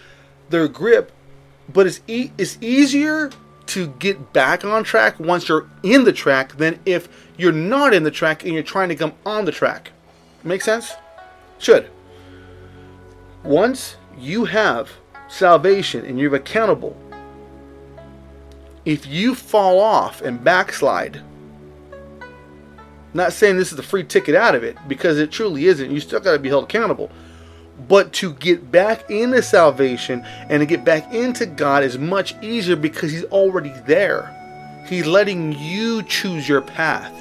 their 0.50 0.68
grip 0.68 1.12
but 1.72 1.88
it's 1.88 2.02
e- 2.08 2.32
it's 2.38 2.58
easier 2.62 3.30
to 3.66 3.88
get 4.00 4.34
back 4.34 4.66
on 4.66 4.84
track 4.84 5.20
once 5.20 5.48
you're 5.48 5.70
in 5.84 6.04
the 6.04 6.12
track 6.12 6.58
than 6.58 6.80
if 6.86 7.08
you're 7.38 7.52
not 7.52 7.94
in 7.94 8.04
the 8.04 8.12
track 8.12 8.44
and 8.44 8.54
you're 8.54 8.64
trying 8.64 8.90
to 8.90 8.96
come 8.96 9.14
on 9.26 9.46
the 9.46 9.52
track. 9.52 9.92
Make 10.44 10.62
sense? 10.62 10.94
Should. 11.60 11.90
Once 13.44 13.96
you 14.18 14.46
have 14.46 14.92
salvation 15.30 16.06
and 16.06 16.20
you're 16.20 16.36
accountable, 16.36 16.96
if 18.86 19.06
you 19.06 19.36
fall 19.36 19.80
off 19.80 20.22
and 20.22 20.44
backslide, 20.44 21.22
not 23.14 23.34
saying 23.34 23.58
this 23.58 23.72
is 23.72 23.80
a 23.80 23.84
free 23.84 24.04
ticket 24.04 24.36
out 24.36 24.56
of 24.56 24.64
it 24.64 24.78
because 24.88 25.20
it 25.20 25.32
truly 25.32 25.66
isn't, 25.66 25.92
you 25.92 26.00
still 26.00 26.20
got 26.20 26.34
to 26.34 26.40
be 26.40 26.50
held 26.50 26.66
accountable. 26.66 27.12
But 27.88 28.14
to 28.14 28.34
get 28.34 28.72
back 28.72 29.10
into 29.10 29.42
salvation 29.42 30.24
and 30.50 30.60
to 30.60 30.66
get 30.66 30.86
back 30.86 31.14
into 31.14 31.46
God 31.46 31.84
is 31.84 31.98
much 31.98 32.36
easier 32.42 32.76
because 32.76 33.12
He's 33.12 33.26
already 33.26 33.74
there. 33.86 34.40
He's 34.88 35.06
letting 35.06 35.54
you 35.54 36.04
choose 36.04 36.48
your 36.48 36.62
path. 36.62 37.12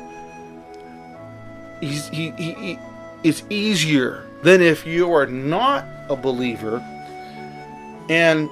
He's, 1.81 2.09
he, 2.09 2.31
he, 2.33 2.52
he, 2.52 2.78
it's 3.23 3.42
easier 3.50 4.25
than 4.42 4.61
if 4.61 4.87
you 4.87 5.12
are 5.12 5.26
not 5.26 5.85
a 6.09 6.16
believer 6.16 6.78
and 8.09 8.49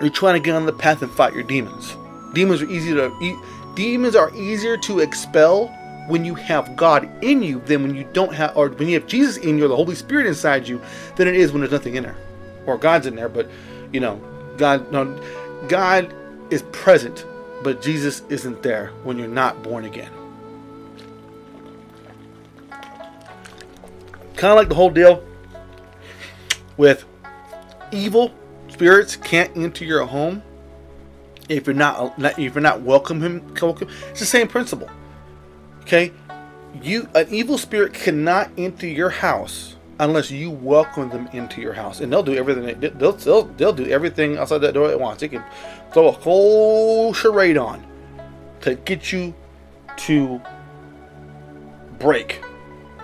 you're 0.00 0.10
trying 0.10 0.34
to 0.34 0.40
get 0.40 0.54
on 0.54 0.66
the 0.66 0.72
path 0.72 1.02
and 1.02 1.10
fight 1.10 1.34
your 1.34 1.42
demons. 1.42 1.96
Demons 2.34 2.62
are 2.62 2.70
easy 2.70 2.92
to 2.92 3.42
demons 3.74 4.16
are 4.16 4.34
easier 4.34 4.76
to 4.76 5.00
expel 5.00 5.68
when 6.08 6.24
you 6.24 6.34
have 6.34 6.76
God 6.76 7.08
in 7.22 7.42
you 7.42 7.60
than 7.60 7.82
when 7.82 7.94
you 7.94 8.06
don't 8.12 8.32
have, 8.34 8.56
or 8.56 8.68
when 8.68 8.88
you 8.88 8.94
have 8.94 9.06
Jesus 9.06 9.36
in 9.36 9.58
you 9.58 9.64
or 9.64 9.68
the 9.68 9.76
Holy 9.76 9.94
Spirit 9.94 10.26
inside 10.26 10.68
you, 10.68 10.80
than 11.16 11.28
it 11.28 11.34
is 11.34 11.52
when 11.52 11.60
there's 11.60 11.72
nothing 11.72 11.96
in 11.96 12.04
there, 12.04 12.16
or 12.66 12.78
God's 12.78 13.06
in 13.06 13.16
there. 13.16 13.28
But 13.28 13.50
you 13.92 14.00
know, 14.00 14.20
God, 14.56 14.90
no, 14.92 15.20
God 15.68 16.14
is 16.50 16.62
present, 16.72 17.24
but 17.62 17.82
Jesus 17.82 18.22
isn't 18.28 18.62
there 18.62 18.88
when 19.02 19.18
you're 19.18 19.28
not 19.28 19.62
born 19.62 19.84
again. 19.84 20.10
Kind 24.36 24.52
of 24.52 24.56
like 24.56 24.68
the 24.68 24.74
whole 24.74 24.90
deal 24.90 25.24
with 26.76 27.04
evil 27.90 28.32
spirits 28.76 29.16
can't 29.16 29.56
enter 29.56 29.86
your 29.86 30.04
home 30.04 30.42
if 31.48 31.66
you're 31.66 31.74
not 31.74 32.12
if 32.38 32.54
you're 32.54 32.60
not 32.60 32.82
welcome 32.82 33.22
him. 33.22 33.42
It's 33.54 34.20
the 34.20 34.26
same 34.26 34.48
principle. 34.48 34.90
Okay? 35.80 36.12
You 36.82 37.08
an 37.14 37.26
evil 37.30 37.56
spirit 37.56 37.94
cannot 37.94 38.50
enter 38.58 38.86
your 38.86 39.08
house 39.08 39.76
unless 39.98 40.30
you 40.30 40.50
welcome 40.50 41.08
them 41.08 41.26
into 41.32 41.62
your 41.62 41.72
house. 41.72 42.00
And 42.00 42.12
they'll 42.12 42.22
do 42.22 42.34
everything 42.34 42.64
they, 42.78 42.88
they'll, 42.90 43.12
they'll 43.12 43.44
they'll 43.44 43.72
do 43.72 43.86
everything 43.86 44.36
outside 44.36 44.58
that 44.58 44.74
door 44.74 44.90
at 44.90 45.00
once. 45.00 45.20
They 45.20 45.28
can 45.28 45.42
throw 45.94 46.08
a 46.08 46.12
whole 46.12 47.14
charade 47.14 47.56
on 47.56 47.82
to 48.60 48.74
get 48.74 49.10
you 49.10 49.34
to 49.96 50.38
break 51.98 52.42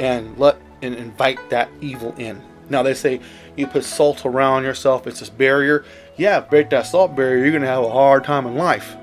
and 0.01 0.37
let 0.39 0.59
and 0.83 0.95
invite 0.97 1.49
that 1.49 1.71
evil 1.81 2.15
in. 2.19 2.43
Now 2.69 2.83
they 2.83 2.93
say 2.93 3.21
you 3.57 3.67
put 3.67 3.85
salt 3.85 4.25
around 4.25 4.65
yourself, 4.65 5.07
it's 5.07 5.21
this 5.21 5.31
barrier. 5.31 5.85
Yeah, 6.17 6.41
break 6.41 6.71
that 6.71 6.87
salt 6.87 7.15
barrier, 7.17 7.45
you're 7.45 7.53
gonna 7.53 7.67
have 7.67 7.85
a 7.85 7.91
hard 7.91 8.25
time 8.25 8.47
in 8.47 8.57
life. 8.57 8.97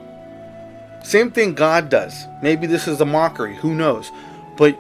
Same 1.03 1.31
thing 1.31 1.53
God 1.53 1.89
does. 1.89 2.25
Maybe 2.41 2.67
this 2.67 2.87
is 2.87 3.01
a 3.01 3.05
mockery, 3.05 3.55
who 3.55 3.73
knows? 3.73 4.11
But 4.57 4.77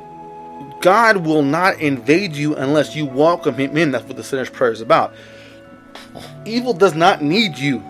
God 0.81 1.17
will 1.17 1.43
not 1.43 1.79
invade 1.79 2.35
you 2.35 2.55
unless 2.55 2.95
you 2.95 3.05
welcome 3.05 3.55
Him 3.55 3.77
in. 3.77 3.91
That's 3.91 4.05
what 4.05 4.17
the 4.17 4.23
sinner's 4.23 4.49
prayer 4.49 4.71
is 4.71 4.81
about. 4.81 5.13
Evil 6.45 6.73
does 6.73 6.95
not 6.95 7.21
need 7.21 7.57
you 7.57 7.83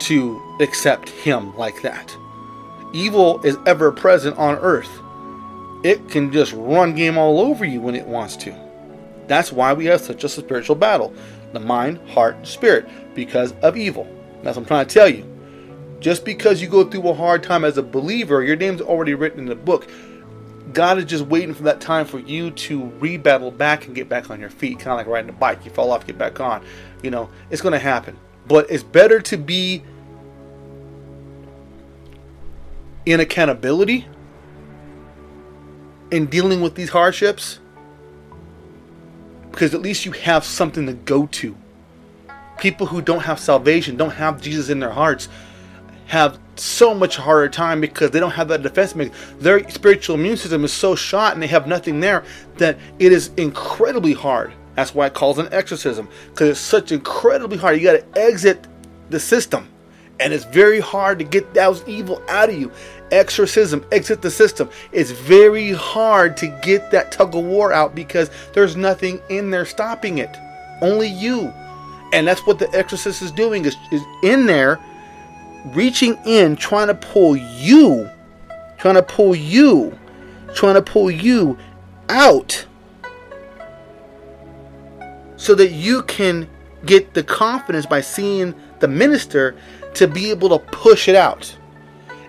to 0.00 0.56
accept 0.60 1.08
Him 1.08 1.56
like 1.56 1.82
that. 1.82 2.14
Evil 2.92 3.40
is 3.42 3.56
ever 3.66 3.90
present 3.90 4.36
on 4.36 4.56
earth. 4.56 4.90
It 5.82 6.08
can 6.08 6.32
just 6.32 6.52
run 6.52 6.94
game 6.94 7.18
all 7.18 7.40
over 7.40 7.64
you 7.64 7.80
when 7.80 7.94
it 7.94 8.06
wants 8.06 8.36
to. 8.38 8.63
That's 9.26 9.52
why 9.52 9.72
we 9.72 9.86
have 9.86 10.00
such 10.00 10.24
a 10.24 10.28
spiritual 10.28 10.76
battle 10.76 11.14
the 11.52 11.60
mind, 11.60 11.98
heart, 12.10 12.34
and 12.36 12.46
spirit 12.46 12.88
because 13.14 13.52
of 13.62 13.76
evil. 13.76 14.06
That's 14.42 14.56
what 14.56 14.62
I'm 14.62 14.66
trying 14.66 14.86
to 14.86 14.92
tell 14.92 15.08
you 15.08 15.24
Just 16.00 16.24
because 16.24 16.60
you 16.60 16.68
go 16.68 16.84
through 16.84 17.08
a 17.08 17.14
hard 17.14 17.42
time 17.42 17.64
as 17.64 17.78
a 17.78 17.82
believer, 17.82 18.42
your 18.42 18.56
name's 18.56 18.80
already 18.80 19.14
written 19.14 19.38
in 19.40 19.46
the 19.46 19.54
book. 19.54 19.88
God 20.72 20.98
is 20.98 21.04
just 21.04 21.24
waiting 21.26 21.54
for 21.54 21.62
that 21.64 21.80
time 21.80 22.06
for 22.06 22.18
you 22.18 22.50
to 22.50 22.82
rebattle 22.98 23.56
back 23.56 23.86
and 23.86 23.94
get 23.94 24.08
back 24.08 24.30
on 24.30 24.40
your 24.40 24.50
feet, 24.50 24.80
kind 24.80 24.92
of 24.92 24.96
like 24.98 25.06
riding 25.06 25.30
a 25.30 25.32
bike. 25.32 25.64
You 25.64 25.70
fall 25.70 25.92
off, 25.92 26.06
get 26.06 26.18
back 26.18 26.40
on. 26.40 26.64
You 27.02 27.10
know, 27.10 27.30
it's 27.50 27.62
going 27.62 27.72
to 27.72 27.78
happen. 27.78 28.18
But 28.46 28.70
it's 28.70 28.82
better 28.82 29.20
to 29.20 29.36
be 29.36 29.82
in 33.06 33.20
accountability 33.20 34.06
in 36.10 36.26
dealing 36.26 36.60
with 36.62 36.74
these 36.74 36.88
hardships 36.90 37.60
because 39.54 39.72
at 39.72 39.80
least 39.80 40.04
you 40.04 40.10
have 40.10 40.44
something 40.44 40.84
to 40.86 40.92
go 40.92 41.26
to. 41.26 41.56
People 42.58 42.88
who 42.88 43.00
don't 43.00 43.20
have 43.20 43.38
salvation, 43.38 43.96
don't 43.96 44.10
have 44.10 44.42
Jesus 44.42 44.68
in 44.68 44.80
their 44.80 44.90
hearts, 44.90 45.28
have 46.06 46.40
so 46.56 46.92
much 46.92 47.16
harder 47.16 47.48
time 47.48 47.80
because 47.80 48.10
they 48.10 48.18
don't 48.18 48.32
have 48.32 48.48
that 48.48 48.62
defense 48.62 48.96
mechanism. 48.96 49.38
Their 49.38 49.70
spiritual 49.70 50.16
immune 50.16 50.36
system 50.36 50.64
is 50.64 50.72
so 50.72 50.96
shot 50.96 51.34
and 51.34 51.42
they 51.42 51.46
have 51.46 51.68
nothing 51.68 52.00
there 52.00 52.24
that 52.56 52.78
it 52.98 53.12
is 53.12 53.30
incredibly 53.36 54.12
hard. 54.12 54.52
That's 54.74 54.92
why 54.92 55.06
it 55.06 55.14
calls 55.14 55.38
an 55.38 55.48
exorcism 55.52 56.08
because 56.30 56.48
it's 56.48 56.60
such 56.60 56.90
incredibly 56.90 57.56
hard. 57.56 57.80
You 57.80 57.84
got 57.84 58.12
to 58.12 58.20
exit 58.20 58.66
the 59.10 59.20
system, 59.20 59.68
and 60.18 60.32
it's 60.32 60.44
very 60.44 60.80
hard 60.80 61.20
to 61.20 61.24
get 61.24 61.54
those 61.54 61.86
evil 61.86 62.20
out 62.28 62.48
of 62.48 62.56
you. 62.56 62.72
Exorcism, 63.10 63.84
exit 63.92 64.22
the 64.22 64.30
system. 64.30 64.68
It's 64.92 65.10
very 65.10 65.72
hard 65.72 66.36
to 66.38 66.46
get 66.62 66.90
that 66.90 67.12
tug 67.12 67.34
of 67.34 67.44
war 67.44 67.72
out 67.72 67.94
because 67.94 68.30
there's 68.52 68.76
nothing 68.76 69.20
in 69.28 69.50
there 69.50 69.66
stopping 69.66 70.18
it. 70.18 70.34
Only 70.80 71.08
you. 71.08 71.52
And 72.12 72.26
that's 72.26 72.46
what 72.46 72.58
the 72.58 72.70
exorcist 72.74 73.22
is 73.22 73.32
doing 73.32 73.64
is, 73.64 73.76
is 73.90 74.02
in 74.22 74.46
there 74.46 74.80
reaching 75.66 76.16
in, 76.26 76.56
trying 76.56 76.88
to 76.88 76.94
pull 76.94 77.36
you, 77.36 78.08
trying 78.78 78.94
to 78.94 79.02
pull 79.02 79.34
you, 79.34 79.96
trying 80.54 80.74
to 80.74 80.82
pull 80.82 81.10
you 81.10 81.58
out 82.08 82.66
so 85.36 85.54
that 85.54 85.72
you 85.72 86.02
can 86.04 86.48
get 86.86 87.14
the 87.14 87.22
confidence 87.22 87.86
by 87.86 88.00
seeing 88.00 88.54
the 88.80 88.88
minister 88.88 89.56
to 89.94 90.06
be 90.06 90.30
able 90.30 90.48
to 90.50 90.58
push 90.58 91.08
it 91.08 91.14
out. 91.14 91.56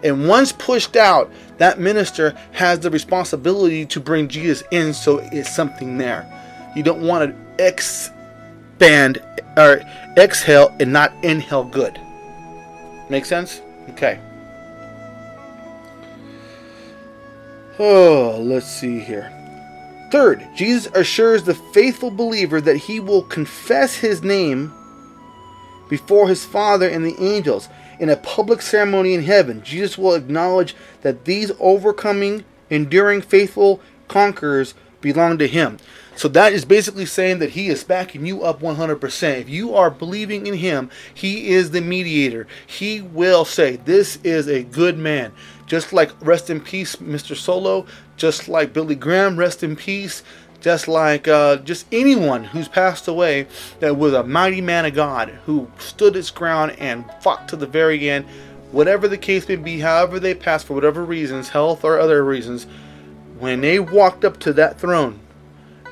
And 0.05 0.27
once 0.27 0.51
pushed 0.51 0.95
out, 0.95 1.31
that 1.57 1.79
minister 1.79 2.37
has 2.51 2.79
the 2.79 2.91
responsibility 2.91 3.87
to 3.87 3.99
bring 3.99 4.27
Jesus 4.27 4.61
in 4.69 4.93
so 4.93 5.17
it's 5.31 5.53
something 5.53 5.97
there. 5.97 6.31
You 6.75 6.83
don't 6.83 7.01
want 7.01 7.35
to 7.57 7.65
expand 7.65 9.19
or 9.57 9.81
exhale 10.15 10.75
and 10.79 10.93
not 10.93 11.11
inhale 11.23 11.63
good. 11.63 11.99
Make 13.09 13.25
sense? 13.25 13.63
Okay. 13.89 14.19
Oh, 17.79 18.37
let's 18.43 18.67
see 18.67 18.99
here. 18.99 19.31
Third, 20.11 20.47
Jesus 20.55 20.91
assures 20.93 21.43
the 21.43 21.55
faithful 21.55 22.11
believer 22.11 22.61
that 22.61 22.77
he 22.77 22.99
will 22.99 23.23
confess 23.23 23.95
his 23.95 24.21
name 24.21 24.71
before 25.89 26.29
his 26.29 26.45
Father 26.45 26.87
and 26.87 27.03
the 27.03 27.19
angels. 27.19 27.69
In 27.99 28.09
a 28.09 28.17
public 28.17 28.61
ceremony 28.61 29.13
in 29.13 29.23
heaven, 29.23 29.61
Jesus 29.63 29.97
will 29.97 30.13
acknowledge 30.13 30.75
that 31.01 31.25
these 31.25 31.51
overcoming, 31.59 32.43
enduring, 32.69 33.21
faithful 33.21 33.79
conquerors 34.07 34.73
belong 35.01 35.37
to 35.37 35.47
him. 35.47 35.77
So 36.15 36.27
that 36.29 36.53
is 36.53 36.63
basically 36.63 37.05
saying 37.05 37.39
that 37.39 37.51
he 37.51 37.67
is 37.67 37.83
backing 37.83 38.25
you 38.25 38.43
up 38.43 38.61
100%. 38.61 39.41
If 39.41 39.49
you 39.49 39.75
are 39.75 39.91
believing 39.91 40.47
in 40.47 40.55
him, 40.55 40.89
he 41.13 41.49
is 41.49 41.71
the 41.71 41.81
mediator. 41.81 42.47
He 42.65 43.01
will 43.01 43.43
say, 43.43 43.75
This 43.77 44.17
is 44.23 44.47
a 44.47 44.63
good 44.63 44.97
man. 44.97 45.33
Just 45.67 45.91
like 45.91 46.11
rest 46.21 46.49
in 46.49 46.61
peace, 46.61 46.95
Mr. 46.97 47.35
Solo, 47.35 47.85
just 48.17 48.47
like 48.47 48.71
Billy 48.71 48.95
Graham, 48.95 49.37
rest 49.37 49.63
in 49.63 49.75
peace, 49.75 50.23
just 50.65 50.87
like 50.87 51.27
uh, 51.27 51.57
just 51.57 51.85
anyone 51.91 52.43
who's 52.43 52.67
passed 52.67 53.07
away 53.07 53.45
that 53.81 53.95
was 53.95 54.13
a 54.13 54.23
mighty 54.23 54.61
man 54.61 54.83
of 54.83 54.95
God 54.95 55.29
who 55.45 55.69
stood 55.77 56.15
his 56.15 56.31
ground 56.31 56.71
and 56.79 57.05
fought 57.21 57.47
to 57.49 57.55
the 57.55 57.67
very 57.67 58.09
end. 58.09 58.25
Whatever 58.71 59.07
the 59.07 59.15
case 59.15 59.47
may 59.47 59.57
be, 59.57 59.81
however 59.81 60.19
they 60.19 60.33
passed 60.33 60.65
for 60.65 60.73
whatever 60.73 61.05
reasons, 61.05 61.49
health 61.49 61.83
or 61.83 61.99
other 61.99 62.25
reasons, 62.25 62.65
when 63.37 63.61
they 63.61 63.77
walked 63.77 64.25
up 64.25 64.39
to 64.39 64.53
that 64.53 64.79
throne, 64.79 65.19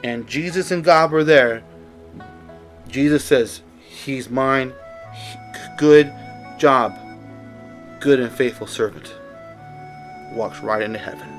and 0.04 0.26
Jesus 0.28 0.72
and 0.72 0.84
God 0.84 1.12
were 1.12 1.24
there, 1.24 1.64
Jesus 2.88 3.24
says, 3.24 3.62
He's 3.78 4.28
mine. 4.28 4.74
Good 5.78 6.12
job. 6.58 6.98
Good 8.00 8.20
and 8.20 8.32
faithful 8.32 8.66
servant. 8.66 9.14
Walks 10.34 10.62
right 10.62 10.82
into 10.82 10.98
heaven. 10.98 11.30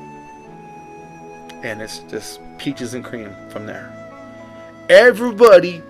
And 1.64 1.82
it's 1.82 1.98
just 2.08 2.38
peaches 2.64 2.94
and 2.94 3.04
cream 3.04 3.30
from 3.50 3.66
there. 3.66 3.92
Everybody 4.88 5.82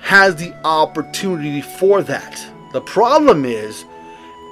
has 0.00 0.34
the 0.34 0.52
opportunity 0.64 1.60
for 1.60 2.02
that. 2.02 2.44
The 2.72 2.80
problem 2.80 3.44
is, 3.44 3.84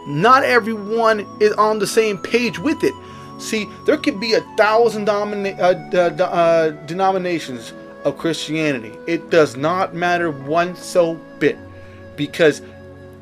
not 0.06 0.44
everyone 0.44 1.26
is 1.40 1.52
on 1.54 1.80
the 1.80 1.86
same 1.86 2.16
page 2.16 2.60
with 2.60 2.84
it. 2.84 2.94
See, 3.40 3.66
there 3.86 3.96
could 3.96 4.20
be 4.20 4.34
a 4.34 4.40
thousand 4.56 5.06
domina- 5.06 5.56
uh, 5.60 6.22
uh, 6.22 6.70
denominations 6.86 7.72
of 8.04 8.16
Christianity. 8.16 8.96
It 9.08 9.30
does 9.30 9.56
not 9.56 9.94
matter 9.94 10.30
one 10.30 10.76
so 10.76 11.14
bit 11.40 11.58
because 12.16 12.62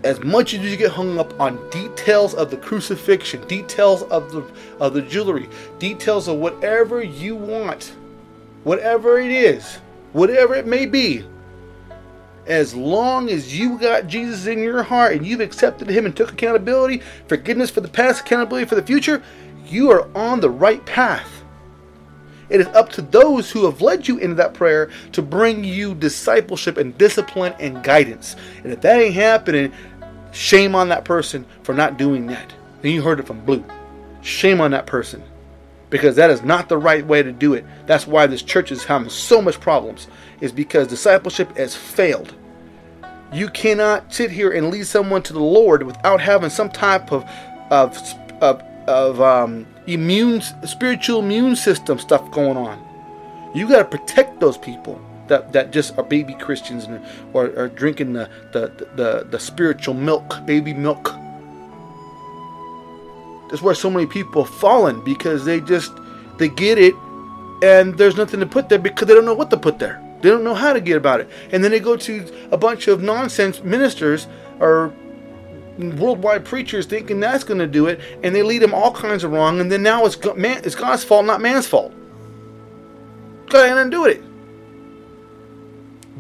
as 0.05 0.23
much 0.23 0.55
as 0.55 0.61
you 0.61 0.77
get 0.77 0.93
hung 0.93 1.19
up 1.19 1.39
on 1.41 1.59
details 1.71 2.35
of 2.35 2.51
the 2.51 2.57
crucifixion, 2.57 3.47
details 3.49 4.03
of 4.05 4.31
the 4.31 4.45
of 4.81 4.95
the 4.95 5.03
jewelry, 5.03 5.49
details 5.79 6.29
of 6.29 6.37
whatever 6.37 7.03
you 7.03 7.35
want, 7.35 7.95
whatever 8.65 9.19
it 9.19 9.31
is, 9.31 9.77
whatever 10.13 10.55
it 10.55 10.67
may 10.67 10.87
be, 10.87 11.25
as 12.47 12.75
long 12.75 13.29
as 13.29 13.59
you 13.59 13.79
got 13.79 14.07
Jesus 14.07 14.47
in 14.47 14.61
your 14.61 14.83
heart 14.83 15.17
and 15.17 15.27
you've 15.27 15.41
accepted 15.41 15.89
him 15.89 16.07
and 16.07 16.17
took 16.17 16.33
accountability, 16.33 17.03
forgiveness 17.27 17.71
for 17.71 17.81
the 17.81 17.89
past, 17.89 18.23
accountability 18.23 18.67
for 18.67 18.75
the 18.75 18.83
future, 18.83 19.23
you 19.67 19.91
are 19.91 20.09
on 20.17 20.41
the 20.41 20.51
right 20.51 20.85
path. 20.87 21.38
It 22.51 22.61
is 22.61 22.67
up 22.69 22.91
to 22.91 23.03
those 23.03 23.51
who 23.51 23.67
have 23.67 23.83
led 23.83 24.09
you 24.09 24.19
into 24.19 24.37
that 24.37 24.55
prayer 24.55 24.91
to 25.13 25.23
bring 25.23 25.65
you 25.65 25.95
discipleship 25.95 26.77
and 26.77 26.97
discipline 26.97 27.55
and 27.59 27.83
guidance. 27.83 28.37
And 28.65 28.73
if 28.73 28.81
that 28.81 29.01
ain't 29.01 29.15
happening, 29.15 29.73
shame 30.33 30.75
on 30.75 30.89
that 30.89 31.05
person 31.05 31.45
for 31.63 31.75
not 31.75 31.99
doing 31.99 32.27
that. 32.29 32.53
And 32.83 32.93
you 32.93 33.03
heard 33.03 33.21
it 33.21 33.27
from 33.27 33.45
Blue. 33.45 33.65
Shame 34.23 34.61
on 34.61 34.71
that 34.71 34.87
person. 34.87 35.23
Because 35.91 36.17
that 36.17 36.31
is 36.31 36.43
not 36.43 36.69
the 36.69 36.79
right 36.79 37.07
way 37.07 37.23
to 37.23 37.33
do 37.33 37.55
it. 37.55 37.65
That's 37.87 38.07
why 38.07 38.27
this 38.27 38.43
church 38.43 38.71
is 38.71 38.85
having 38.85 39.09
so 39.09 39.41
much 39.41 39.61
problems. 39.61 40.07
Is 40.41 40.53
because 40.53 40.87
discipleship 40.87 41.57
has 41.57 41.75
failed. 41.75 42.35
You 43.33 43.49
cannot 43.49 44.13
sit 44.13 44.31
here 44.31 44.53
and 44.53 44.71
lead 44.71 44.87
someone 44.87 45.23
to 45.25 45.33
the 45.33 45.41
Lord 45.41 45.83
without 45.83 46.21
having 46.21 46.51
some 46.51 46.71
type 46.71 47.13
of 47.13 47.25
of, 47.71 47.99
of 48.41 48.63
of 48.87 49.21
um, 49.21 49.67
immune, 49.89 50.41
spiritual 50.41 51.21
immune 51.21 51.57
system 51.57 51.99
stuff 51.99 52.31
going 52.31 52.57
on. 52.57 52.85
You 53.55 53.69
got 53.69 53.79
to 53.79 53.85
protect 53.99 54.41
those 54.41 54.59
people 54.59 55.01
that, 55.29 55.53
that 55.53 55.71
just 55.71 55.97
are 55.99 56.05
baby 56.05 56.35
Christians 56.35 56.85
and, 56.85 57.05
or 57.33 57.47
are 57.59 57.69
drinking 57.69 58.13
the, 58.13 58.29
the, 58.53 58.69
the, 58.95 59.27
the 59.31 59.41
spiritual 59.41 59.95
milk, 59.95 60.45
baby 60.45 60.75
milk. 60.75 61.13
That's 63.51 63.63
where 63.63 63.75
so 63.75 63.89
many 63.91 64.07
people 64.07 64.45
have 64.45 64.55
fallen 64.55 65.03
because 65.05 65.45
they 65.45 65.61
just 65.61 65.91
they 66.39 66.49
get 66.49 66.79
it 66.79 66.95
and 67.63 67.97
there's 67.97 68.17
nothing 68.17 68.41
to 68.41 68.47
put 68.47 68.69
there 68.69 68.79
because 68.79 69.09
they 69.09 69.15
don't 69.15 69.25
know 69.25 69.35
what 69.35 69.51
to 69.51 69.57
put 69.57 69.79
there. 69.79 70.03
They 70.21 70.29
don't 70.29 70.45
know 70.45 70.55
how 70.55 70.73
to 70.73 70.81
get 70.81 70.97
about 70.97 71.21
it. 71.21 71.31
And 71.51 71.63
then 71.65 71.71
they 71.71 71.81
go 71.81 71.97
to 71.97 72.49
a 72.51 72.57
bunch 72.57 72.89
of 72.89 73.03
nonsense 73.03 73.63
ministers 73.63 74.27
or 74.61 74.93
worldwide 75.79 76.45
preachers 76.45 76.87
thinking 76.87 77.21
that's 77.21 77.45
going 77.45 77.59
to 77.59 77.67
do 77.67 77.87
it, 77.87 78.01
and 78.23 78.35
they 78.35 78.43
lead 78.43 78.63
them 78.63 78.75
all 78.75 78.93
kinds 78.93 79.25
of 79.25 79.33
wrong, 79.33 79.61
and 79.61 79.71
then 79.71 79.83
now 79.83 80.05
it's, 80.05 80.23
man, 80.37 80.61
it's 80.65 80.75
God's 80.75 81.05
fault, 81.05 81.25
not 81.25 81.41
man's 81.41 81.67
fault. 81.67 81.93
God 83.49 83.69
ain't 83.69 83.79
undo 83.79 84.05
it. 84.05 84.23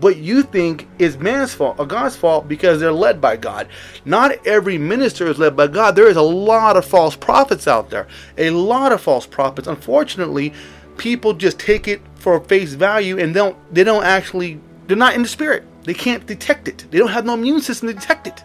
But 0.00 0.16
you 0.16 0.42
think 0.42 0.88
is 0.98 1.18
man's 1.18 1.52
fault 1.54 1.76
or 1.78 1.86
God's 1.86 2.14
fault 2.14 2.46
because 2.46 2.78
they're 2.78 2.92
led 2.92 3.20
by 3.20 3.36
God. 3.36 3.68
Not 4.04 4.46
every 4.46 4.78
minister 4.78 5.26
is 5.26 5.38
led 5.38 5.56
by 5.56 5.66
God. 5.66 5.96
There 5.96 6.08
is 6.08 6.16
a 6.16 6.22
lot 6.22 6.76
of 6.76 6.84
false 6.84 7.16
prophets 7.16 7.66
out 7.66 7.90
there. 7.90 8.06
A 8.36 8.50
lot 8.50 8.92
of 8.92 9.00
false 9.00 9.26
prophets. 9.26 9.66
Unfortunately, 9.66 10.54
people 10.98 11.32
just 11.32 11.58
take 11.58 11.88
it 11.88 12.00
for 12.14 12.38
face 12.40 12.74
value 12.74 13.18
and 13.18 13.34
don't 13.34 13.56
they 13.74 13.84
don't 13.84 14.04
actually 14.04 14.60
they're 14.86 14.96
not 14.96 15.14
in 15.14 15.22
the 15.22 15.28
spirit. 15.28 15.64
They 15.82 15.94
can't 15.94 16.26
detect 16.26 16.68
it. 16.68 16.86
They 16.90 16.98
don't 16.98 17.08
have 17.08 17.24
no 17.24 17.34
immune 17.34 17.60
system 17.60 17.88
to 17.88 17.94
detect 17.94 18.26
it. 18.26 18.44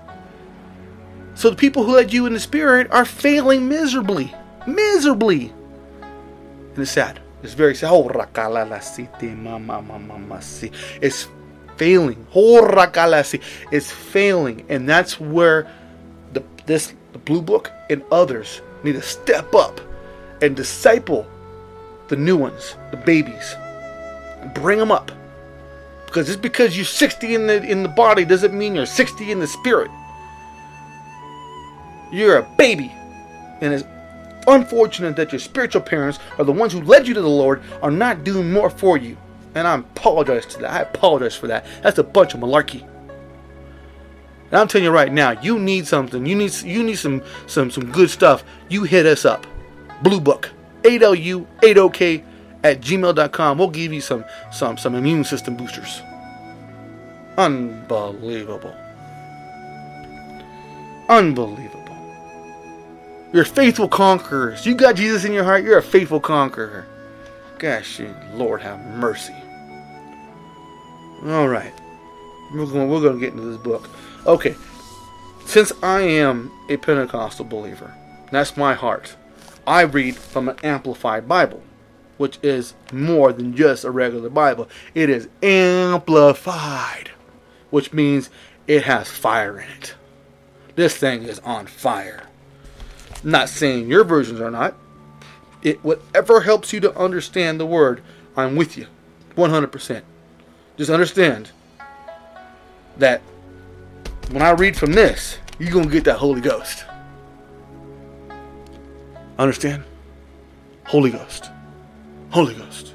So 1.35 1.49
the 1.49 1.55
people 1.55 1.83
who 1.83 1.95
led 1.95 2.13
you 2.13 2.25
in 2.25 2.33
the 2.33 2.39
spirit 2.39 2.91
are 2.91 3.05
failing 3.05 3.67
miserably. 3.67 4.33
Miserably. 4.67 5.51
And 6.01 6.79
it's 6.79 6.91
sad. 6.91 7.19
It's 7.41 7.53
very 7.53 7.75
sad. 7.75 7.91
Oh, 7.91 8.09
it's 11.01 11.27
failing. 11.77 12.27
Oh, 12.33 12.65
it's 13.71 13.91
failing. 13.91 14.65
And 14.69 14.87
that's 14.87 15.19
where 15.19 15.69
the 16.33 16.43
this 16.65 16.93
the 17.11 17.19
blue 17.19 17.41
book 17.41 17.71
and 17.89 18.03
others 18.11 18.61
need 18.83 18.93
to 18.93 19.01
step 19.01 19.53
up 19.53 19.81
and 20.41 20.55
disciple 20.55 21.27
the 22.07 22.15
new 22.15 22.37
ones, 22.37 22.75
the 22.91 22.97
babies. 22.97 23.55
Bring 24.53 24.79
them 24.79 24.91
up. 24.91 25.11
Because 26.05 26.27
just 26.27 26.41
because 26.41 26.77
you're 26.77 26.85
60 26.85 27.35
in 27.35 27.47
the 27.47 27.63
in 27.63 27.83
the 27.83 27.89
body 27.89 28.23
doesn't 28.23 28.53
mean 28.53 28.75
you're 28.75 28.85
60 28.85 29.31
in 29.31 29.39
the 29.39 29.47
spirit. 29.47 29.89
You're 32.13 32.37
a 32.37 32.43
baby. 32.57 32.91
And 33.59 33.73
it's 33.73 33.83
unfortunate 34.47 35.15
that 35.15 35.31
your 35.31 35.39
spiritual 35.39 35.81
parents 35.81 36.19
are 36.37 36.45
the 36.45 36.51
ones 36.51 36.71
who 36.71 36.81
led 36.81 37.07
you 37.07 37.13
to 37.15 37.21
the 37.21 37.27
Lord 37.27 37.61
are 37.81 37.91
not 37.91 38.23
doing 38.23 38.51
more 38.51 38.69
for 38.69 38.97
you. 38.97 39.17
And 39.55 39.67
I 39.67 39.75
apologize 39.75 40.45
to 40.47 40.59
that. 40.59 40.71
I 40.71 40.79
apologize 40.81 41.35
for 41.35 41.47
that. 41.47 41.65
That's 41.81 41.97
a 41.97 42.03
bunch 42.03 42.33
of 42.33 42.39
malarkey. 42.39 42.81
And 44.51 44.59
I'm 44.59 44.67
telling 44.67 44.85
you 44.85 44.91
right 44.91 45.11
now, 45.11 45.31
you 45.41 45.57
need 45.57 45.87
something. 45.87 46.25
You 46.25 46.35
need 46.35 46.53
you 46.61 46.83
need 46.83 46.95
some 46.95 47.23
some 47.47 47.71
some 47.71 47.91
good 47.91 48.09
stuff. 48.11 48.43
You 48.69 48.83
hit 48.83 49.07
us 49.07 49.25
up. 49.25 49.47
Blue 50.03 50.19
Book. 50.19 50.51
8LU 50.83 51.47
80K 51.61 52.23
at 52.63 52.81
gmail.com. 52.81 53.57
We'll 53.57 53.69
give 53.69 53.91
you 53.91 54.01
some 54.01 54.23
some 54.51 54.77
some 54.77 54.93
immune 54.93 55.23
system 55.23 55.55
boosters. 55.55 56.01
Unbelievable. 57.37 58.75
Unbelievable. 61.09 61.72
You're 63.33 63.45
faithful 63.45 63.87
conquerors. 63.87 64.63
You 64.63 64.75
got 64.75 64.95
Jesus 64.95 65.25
in 65.25 65.33
your 65.33 65.43
heart, 65.43 65.63
you're 65.63 65.79
a 65.79 65.83
faithful 65.83 66.19
conqueror. 66.19 66.85
Gosh, 67.57 67.99
Lord 68.33 68.61
have 68.61 68.79
mercy. 68.85 69.35
All 71.25 71.47
right. 71.47 71.73
We're 72.53 72.67
going, 72.67 72.89
we're 72.89 73.01
going 73.01 73.13
to 73.13 73.19
get 73.19 73.33
into 73.33 73.45
this 73.45 73.57
book. 73.57 73.89
Okay. 74.27 74.55
Since 75.45 75.71
I 75.81 76.01
am 76.01 76.51
a 76.69 76.77
Pentecostal 76.77 77.45
believer, 77.45 77.91
that's 78.31 78.55
my 78.55 78.75
heart. 78.75 79.15
I 79.65 79.81
read 79.81 80.15
from 80.15 80.49
an 80.49 80.57
amplified 80.61 81.27
Bible, 81.27 81.63
which 82.17 82.37
is 82.43 82.75
more 82.91 83.33
than 83.33 83.55
just 83.55 83.83
a 83.83 83.91
regular 83.91 84.29
Bible. 84.29 84.69
It 84.93 85.09
is 85.09 85.27
amplified, 85.41 87.09
which 87.71 87.93
means 87.93 88.29
it 88.67 88.83
has 88.83 89.09
fire 89.09 89.59
in 89.59 89.69
it. 89.69 89.95
This 90.75 90.95
thing 90.95 91.23
is 91.23 91.39
on 91.39 91.65
fire. 91.65 92.27
Not 93.23 93.49
saying 93.49 93.87
your 93.87 94.03
versions 94.03 94.39
are 94.39 94.51
not. 94.51 94.75
It 95.61 95.83
whatever 95.83 96.41
helps 96.41 96.73
you 96.73 96.79
to 96.81 96.97
understand 96.97 97.59
the 97.59 97.65
word, 97.65 98.01
I'm 98.35 98.55
with 98.55 98.77
you. 98.77 98.87
100%. 99.35 100.01
Just 100.77 100.89
understand 100.89 101.51
that 102.97 103.21
when 104.31 104.41
I 104.41 104.51
read 104.51 104.75
from 104.75 104.93
this, 104.93 105.37
you're 105.59 105.71
to 105.85 105.89
get 105.89 106.03
that 106.05 106.17
Holy 106.17 106.41
Ghost. 106.41 106.85
Understand? 109.39 109.83
Holy 110.85 111.11
Ghost. 111.11 111.49
Holy 112.29 112.53
Ghost. 112.55 112.93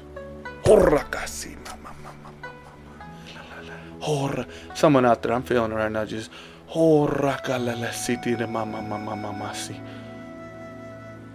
Someone 4.75 5.05
out 5.05 5.21
there, 5.21 5.33
I'm 5.33 5.43
feeling 5.43 5.71
it 5.71 5.75
right 5.75 5.91
now, 5.91 6.05
just 6.05 6.31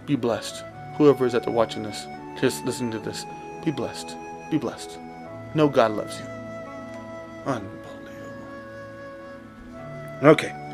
be 0.05 0.15
blessed. 0.15 0.63
Whoever 0.97 1.25
is 1.25 1.35
out 1.35 1.43
there 1.43 1.53
watching 1.53 1.83
this, 1.83 2.07
just 2.39 2.65
listen 2.65 2.91
to 2.91 2.99
this. 2.99 3.25
Be 3.63 3.71
blessed. 3.71 4.15
Be 4.49 4.57
blessed. 4.57 4.97
Know 5.53 5.67
God 5.67 5.91
loves 5.91 6.19
you. 6.19 6.25
Unbelievable. 7.45 7.79
Okay 10.23 10.65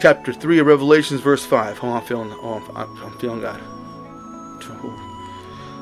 chapter 0.00 0.32
3 0.32 0.60
of 0.60 0.66
Revelations, 0.66 1.20
verse 1.20 1.44
5. 1.44 1.80
Oh, 1.82 1.92
I'm 1.92 2.02
feeling, 2.02 2.30
oh, 2.32 2.62
I'm, 2.74 3.02
I'm 3.02 3.18
feeling 3.18 3.40
God. 3.40 3.60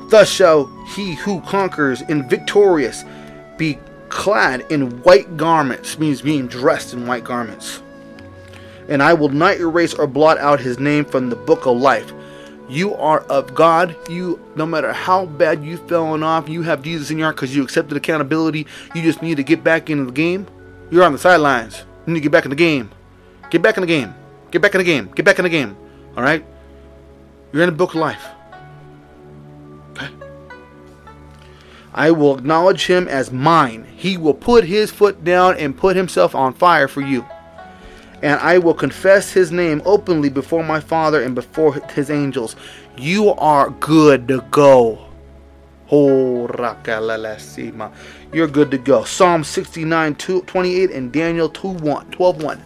Thus 0.09 0.29
shall 0.29 0.67
he 0.95 1.15
who 1.15 1.41
conquers 1.41 2.01
and 2.01 2.29
victorious 2.29 3.03
be 3.57 3.77
clad 4.09 4.65
in 4.71 5.01
white 5.03 5.35
garments, 5.35 5.99
means 5.99 6.21
being 6.21 6.47
dressed 6.47 6.93
in 6.93 7.05
white 7.05 7.23
garments. 7.23 7.81
And 8.87 9.03
I 9.03 9.13
will 9.13 9.29
not 9.29 9.57
erase 9.57 9.93
or 9.93 10.07
blot 10.07 10.37
out 10.37 10.61
his 10.61 10.79
name 10.79 11.03
from 11.03 11.29
the 11.29 11.35
book 11.35 11.65
of 11.65 11.77
life. 11.77 12.13
You 12.69 12.95
are 12.95 13.21
of 13.21 13.55
God. 13.55 13.95
You, 14.09 14.39
no 14.55 14.65
matter 14.65 14.91
how 14.91 15.25
bad 15.25 15.63
you've 15.63 15.87
fallen 15.87 16.21
off, 16.21 16.49
you 16.49 16.63
have 16.63 16.81
Jesus 16.81 17.09
in 17.09 17.17
your 17.17 17.27
heart 17.27 17.37
because 17.37 17.55
you 17.55 17.63
accepted 17.63 17.95
accountability. 17.95 18.67
You 18.93 19.01
just 19.01 19.21
need 19.21 19.37
to 19.37 19.43
get 19.43 19.63
back 19.63 19.89
into 19.89 20.05
the 20.05 20.11
game. 20.11 20.47
You're 20.91 21.03
on 21.03 21.13
the 21.13 21.17
sidelines. 21.17 21.85
You 22.05 22.13
need 22.13 22.19
to 22.19 22.23
get 22.23 22.31
back 22.31 22.45
in 22.45 22.49
the 22.49 22.55
game. 22.55 22.89
Get 23.49 23.61
back 23.61 23.77
in 23.77 23.81
the 23.81 23.87
game. 23.87 24.13
Get 24.51 24.61
back 24.61 24.75
in 24.75 24.79
the 24.79 24.85
game. 24.85 25.09
Get 25.15 25.25
back 25.25 25.39
in 25.39 25.43
the 25.43 25.49
game. 25.49 25.77
All 26.15 26.23
right? 26.23 26.45
You're 27.53 27.63
in 27.63 27.69
the 27.69 27.75
book 27.75 27.91
of 27.91 28.01
life. 28.01 28.25
Okay? 29.91 30.09
I 31.93 32.11
will 32.11 32.37
acknowledge 32.37 32.85
him 32.85 33.07
as 33.07 33.31
mine. 33.31 33.85
He 33.95 34.17
will 34.17 34.33
put 34.33 34.65
his 34.65 34.91
foot 34.91 35.23
down 35.23 35.57
and 35.57 35.77
put 35.77 35.95
himself 35.95 36.35
on 36.35 36.53
fire 36.53 36.87
for 36.87 37.01
you. 37.01 37.25
And 38.21 38.39
I 38.39 38.57
will 38.57 38.73
confess 38.73 39.31
his 39.31 39.51
name 39.51 39.81
openly 39.85 40.29
before 40.29 40.63
my 40.63 40.79
Father 40.79 41.21
and 41.21 41.35
before 41.35 41.75
his 41.91 42.09
angels. 42.09 42.55
You 42.97 43.29
are 43.31 43.69
good 43.69 44.27
to 44.29 44.41
go. 44.49 45.03
You're 48.33 48.47
good 48.47 48.71
to 48.71 48.77
go. 48.77 49.03
Psalm 49.03 49.43
69, 49.43 50.15
28 50.15 50.91
and 50.91 51.11
Daniel 51.11 51.49
2, 51.49 51.67
1, 51.67 52.11
12, 52.11 52.43
1 52.43 52.63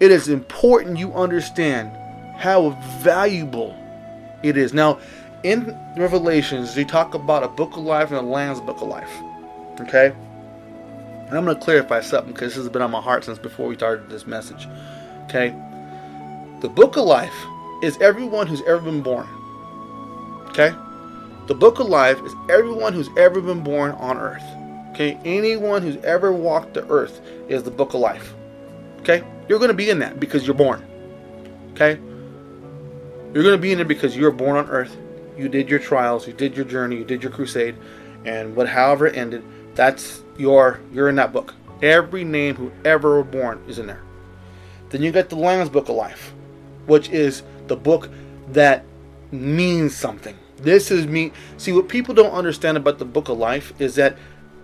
it 0.00 0.10
is 0.10 0.28
important 0.28 0.98
you 0.98 1.12
understand 1.12 1.94
how 2.36 2.70
valuable 3.00 3.76
it 4.42 4.56
is. 4.56 4.72
Now, 4.72 4.98
in 5.42 5.76
Revelations, 5.96 6.74
they 6.74 6.84
talk 6.84 7.12
about 7.12 7.42
a 7.42 7.48
book 7.48 7.76
of 7.76 7.84
life 7.84 8.10
and 8.10 8.18
a 8.18 8.22
Lamb's 8.22 8.60
book 8.60 8.80
of 8.80 8.88
life. 8.88 9.12
Okay? 9.80 10.14
And 11.30 11.38
I'm 11.38 11.44
going 11.44 11.56
to 11.56 11.62
clarify 11.62 12.00
something 12.00 12.32
because 12.32 12.54
this 12.54 12.64
has 12.64 12.68
been 12.68 12.82
on 12.82 12.90
my 12.90 13.00
heart 13.00 13.22
since 13.22 13.38
before 13.38 13.68
we 13.68 13.76
started 13.76 14.10
this 14.10 14.26
message. 14.26 14.66
Okay? 15.26 15.54
The 16.60 16.68
book 16.68 16.96
of 16.96 17.04
life 17.04 17.46
is 17.84 17.96
everyone 17.98 18.48
who's 18.48 18.62
ever 18.62 18.80
been 18.80 19.00
born. 19.00 19.28
Okay? 20.48 20.74
The 21.46 21.54
book 21.54 21.78
of 21.78 21.86
life 21.86 22.18
is 22.24 22.34
everyone 22.48 22.94
who's 22.94 23.08
ever 23.16 23.40
been 23.40 23.62
born 23.62 23.92
on 23.92 24.18
earth. 24.18 24.42
Okay? 24.90 25.16
Anyone 25.24 25.82
who's 25.82 25.98
ever 25.98 26.32
walked 26.32 26.74
the 26.74 26.84
earth 26.88 27.20
is 27.48 27.62
the 27.62 27.70
book 27.70 27.94
of 27.94 28.00
life. 28.00 28.34
Okay? 28.98 29.22
You're 29.48 29.60
going 29.60 29.70
to 29.70 29.74
be 29.74 29.88
in 29.88 30.00
that 30.00 30.18
because 30.18 30.44
you're 30.44 30.56
born. 30.56 30.84
Okay? 31.74 32.00
You're 33.32 33.44
going 33.44 33.56
to 33.56 33.62
be 33.62 33.70
in 33.70 33.78
it 33.78 33.86
because 33.86 34.16
you're 34.16 34.32
born 34.32 34.56
on 34.56 34.68
earth. 34.68 34.96
You 35.38 35.48
did 35.48 35.70
your 35.70 35.78
trials, 35.78 36.26
you 36.26 36.32
did 36.32 36.56
your 36.56 36.64
journey, 36.64 36.96
you 36.96 37.04
did 37.04 37.22
your 37.22 37.30
crusade, 37.30 37.76
and 38.24 38.56
what 38.56 38.68
however 38.68 39.06
it 39.06 39.16
ended, 39.16 39.44
that's 39.74 40.22
your 40.38 40.80
you're 40.92 41.08
in 41.08 41.16
that 41.16 41.32
book. 41.32 41.54
Every 41.82 42.24
name 42.24 42.56
who 42.56 42.72
ever 42.84 43.10
were 43.16 43.24
born 43.24 43.62
is 43.66 43.78
in 43.78 43.86
there. 43.86 44.02
Then 44.90 45.02
you 45.02 45.12
get 45.12 45.30
the 45.30 45.36
Lamb's 45.36 45.70
Book 45.70 45.88
of 45.88 45.96
Life, 45.96 46.32
which 46.86 47.08
is 47.10 47.42
the 47.68 47.76
book 47.76 48.10
that 48.48 48.84
means 49.30 49.96
something. 49.96 50.36
This 50.56 50.90
is 50.90 51.06
me. 51.06 51.32
See, 51.56 51.72
what 51.72 51.88
people 51.88 52.14
don't 52.14 52.32
understand 52.32 52.76
about 52.76 52.98
the 52.98 53.04
Book 53.04 53.28
of 53.28 53.38
Life 53.38 53.72
is 53.78 53.94
that 53.94 54.16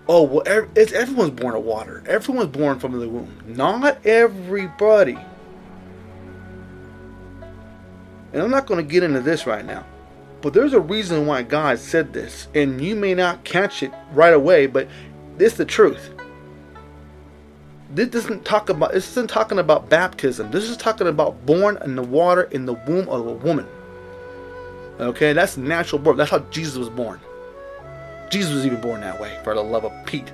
oh 0.08 0.22
well 0.22 0.68
it's 0.76 0.92
everyone's 0.92 1.30
born 1.30 1.54
of 1.54 1.64
water 1.64 2.02
everyone's 2.06 2.48
born 2.48 2.78
from 2.78 2.98
the 2.98 3.08
womb 3.08 3.36
not 3.46 4.04
everybody 4.06 5.18
and 8.32 8.42
i'm 8.42 8.50
not 8.50 8.66
going 8.66 8.78
to 8.78 8.88
get 8.88 9.02
into 9.02 9.20
this 9.20 9.46
right 9.46 9.64
now 9.64 9.84
but 10.42 10.52
there's 10.52 10.72
a 10.72 10.80
reason 10.80 11.26
why 11.26 11.42
god 11.42 11.78
said 11.78 12.12
this 12.12 12.48
and 12.54 12.80
you 12.80 12.94
may 12.94 13.14
not 13.14 13.42
catch 13.44 13.82
it 13.82 13.92
right 14.12 14.34
away 14.34 14.66
but 14.66 14.88
this 15.36 15.52
is 15.52 15.58
the 15.58 15.64
truth 15.64 16.10
this 17.90 18.08
doesn't 18.08 18.44
talk 18.44 18.68
about 18.68 18.92
this 18.92 19.10
isn't 19.10 19.30
talking 19.30 19.58
about 19.58 19.88
baptism 19.88 20.50
this 20.50 20.64
is 20.64 20.76
talking 20.76 21.06
about 21.06 21.44
born 21.46 21.78
in 21.84 21.96
the 21.96 22.02
water 22.02 22.44
in 22.44 22.66
the 22.66 22.74
womb 22.86 23.08
of 23.08 23.26
a 23.26 23.32
woman 23.32 23.66
okay 25.00 25.32
that's 25.32 25.56
natural 25.56 26.00
birth 26.00 26.16
that's 26.16 26.30
how 26.30 26.38
jesus 26.50 26.76
was 26.76 26.88
born 26.88 27.20
Jesus 28.30 28.54
was 28.54 28.66
even 28.66 28.80
born 28.80 29.00
that 29.02 29.20
way, 29.20 29.38
for 29.44 29.54
the 29.54 29.62
love 29.62 29.84
of 29.84 29.92
Pete. 30.04 30.32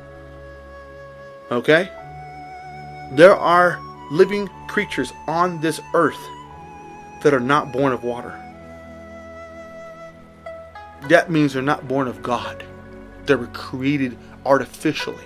Okay? 1.50 1.90
There 3.12 3.36
are 3.36 3.78
living 4.10 4.48
creatures 4.68 5.12
on 5.28 5.60
this 5.60 5.80
earth 5.94 6.18
that 7.22 7.34
are 7.34 7.40
not 7.40 7.72
born 7.72 7.92
of 7.92 8.02
water. 8.02 8.38
That 11.08 11.30
means 11.30 11.52
they're 11.52 11.62
not 11.62 11.88
born 11.88 12.08
of 12.08 12.22
God. 12.22 12.64
They 13.26 13.34
were 13.34 13.46
created 13.48 14.16
artificially. 14.46 15.24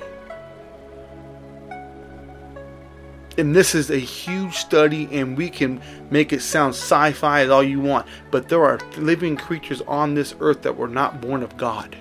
And 3.38 3.54
this 3.54 3.74
is 3.74 3.90
a 3.90 3.98
huge 3.98 4.54
study, 4.54 5.08
and 5.12 5.36
we 5.36 5.50
can 5.50 5.82
make 6.10 6.32
it 6.32 6.40
sound 6.40 6.74
sci 6.74 7.12
fi 7.12 7.42
as 7.42 7.50
all 7.50 7.62
you 7.62 7.80
want, 7.80 8.06
but 8.30 8.48
there 8.48 8.64
are 8.64 8.78
living 8.96 9.36
creatures 9.36 9.82
on 9.82 10.14
this 10.14 10.34
earth 10.40 10.62
that 10.62 10.76
were 10.76 10.88
not 10.88 11.20
born 11.20 11.42
of 11.42 11.56
God 11.56 11.96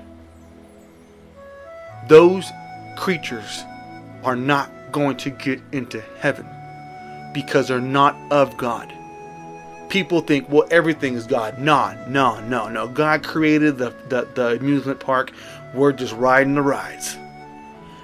those 2.08 2.52
creatures 2.96 3.64
are 4.24 4.36
not 4.36 4.70
going 4.92 5.18
to 5.18 5.30
get 5.30 5.62
into 5.72 6.02
heaven. 6.20 6.48
because 7.34 7.68
they're 7.68 7.82
not 7.82 8.16
of 8.32 8.56
God. 8.56 8.95
People 9.90 10.22
think, 10.22 10.50
well, 10.50 10.68
everything 10.72 11.14
is 11.16 11.28
God. 11.28 11.60
No, 11.60 11.96
no, 12.08 12.40
no, 12.42 12.70
no. 12.70 12.88
God 12.88 13.24
created 13.24 13.78
the, 13.78 13.94
the, 14.10 14.28
the 14.34 14.58
amusement 14.58 15.00
park. 15.00 15.32
We're 15.74 15.94
just 15.94 16.14
riding 16.14 16.56
the 16.56 16.62
rides. 16.62 17.18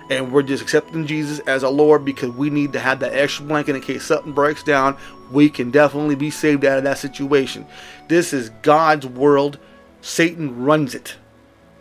And 0.09 0.31
we're 0.31 0.43
just 0.43 0.61
accepting 0.61 1.07
Jesus 1.07 1.39
as 1.47 1.63
our 1.63 1.71
Lord 1.71 2.03
because 2.03 2.31
we 2.31 2.49
need 2.49 2.73
to 2.73 2.79
have 2.79 2.99
that 2.99 3.13
extra 3.13 3.45
blanket 3.45 3.75
in 3.75 3.81
case 3.81 4.03
something 4.03 4.33
breaks 4.33 4.61
down. 4.61 4.97
We 5.31 5.49
can 5.49 5.71
definitely 5.71 6.15
be 6.15 6.29
saved 6.29 6.65
out 6.65 6.77
of 6.77 6.83
that 6.83 6.97
situation. 6.97 7.65
This 8.09 8.33
is 8.33 8.49
God's 8.61 9.07
world. 9.07 9.57
Satan 10.01 10.63
runs 10.63 10.93
it. 10.93 11.15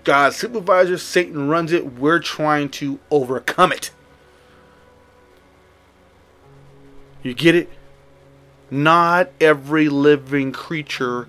God's 0.04 0.36
supervisor, 0.36 0.96
Satan 0.96 1.48
runs 1.48 1.72
it. 1.72 1.94
We're 1.98 2.20
trying 2.20 2.68
to 2.70 2.98
overcome 3.10 3.72
it. 3.72 3.90
You 7.22 7.34
get 7.34 7.54
it? 7.54 7.68
Not 8.70 9.30
every 9.40 9.88
living 9.88 10.52
creature 10.52 11.26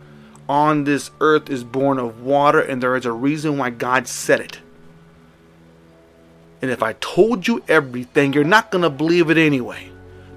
on 0.47 0.83
this 0.83 1.11
earth 1.19 1.49
is 1.49 1.63
born 1.63 1.97
of 1.97 2.21
water, 2.21 2.59
and 2.59 2.83
there 2.83 2.95
is 2.95 3.05
a 3.05 3.11
reason 3.11 3.57
why 3.57 3.69
God 3.69 4.07
said 4.07 4.39
it. 4.39 4.59
And 6.61 6.69
if 6.69 6.83
I 6.83 6.93
told 6.93 7.47
you 7.47 7.63
everything, 7.67 8.33
you're 8.33 8.43
not 8.43 8.69
going 8.69 8.83
to 8.83 8.89
believe 8.89 9.29
it 9.29 9.37
anyway. 9.37 9.89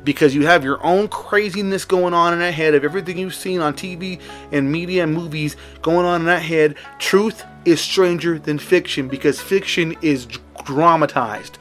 Because 0.04 0.34
you 0.34 0.46
have 0.46 0.64
your 0.64 0.84
own 0.84 1.08
craziness 1.08 1.84
going 1.84 2.12
on 2.12 2.34
in 2.34 2.38
that 2.40 2.52
head 2.52 2.74
of 2.74 2.84
everything 2.84 3.16
you've 3.16 3.34
seen 3.34 3.60
on 3.60 3.74
TV 3.74 4.20
and 4.52 4.70
media 4.70 5.02
and 5.02 5.14
movies 5.14 5.56
going 5.80 6.04
on 6.04 6.20
in 6.20 6.26
that 6.26 6.42
head. 6.42 6.76
Truth 6.98 7.42
is 7.64 7.80
stranger 7.80 8.38
than 8.38 8.58
fiction 8.58 9.08
because 9.08 9.40
fiction 9.40 9.96
is 10.02 10.26
dramatized. 10.64 11.56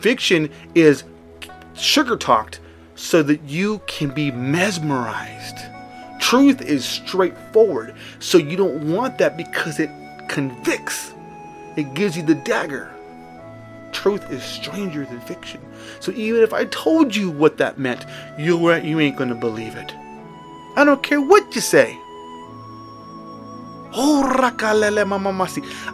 Fiction 0.00 0.50
is 0.74 1.02
sugar 1.74 2.16
talked 2.16 2.59
so 3.00 3.22
that 3.22 3.42
you 3.44 3.80
can 3.86 4.10
be 4.10 4.30
mesmerized. 4.30 5.56
Truth 6.20 6.60
is 6.60 6.84
straightforward, 6.84 7.94
so 8.18 8.36
you 8.36 8.58
don't 8.58 8.92
want 8.92 9.16
that 9.18 9.38
because 9.38 9.80
it 9.80 9.90
convicts, 10.28 11.14
it 11.76 11.94
gives 11.94 12.14
you 12.14 12.22
the 12.22 12.34
dagger. 12.34 12.90
Truth 13.92 14.30
is 14.30 14.42
stranger 14.42 15.06
than 15.06 15.18
fiction. 15.20 15.60
So 16.00 16.12
even 16.12 16.42
if 16.42 16.52
I 16.52 16.66
told 16.66 17.16
you 17.16 17.30
what 17.30 17.56
that 17.56 17.78
meant, 17.78 18.04
you, 18.38 18.70
you 18.74 19.00
ain't 19.00 19.16
going 19.16 19.30
to 19.30 19.34
believe 19.34 19.76
it. 19.76 19.94
I 20.76 20.84
don't 20.84 21.02
care 21.02 21.22
what 21.22 21.54
you 21.54 21.62
say. 21.62 21.98
Oh, 23.92 24.22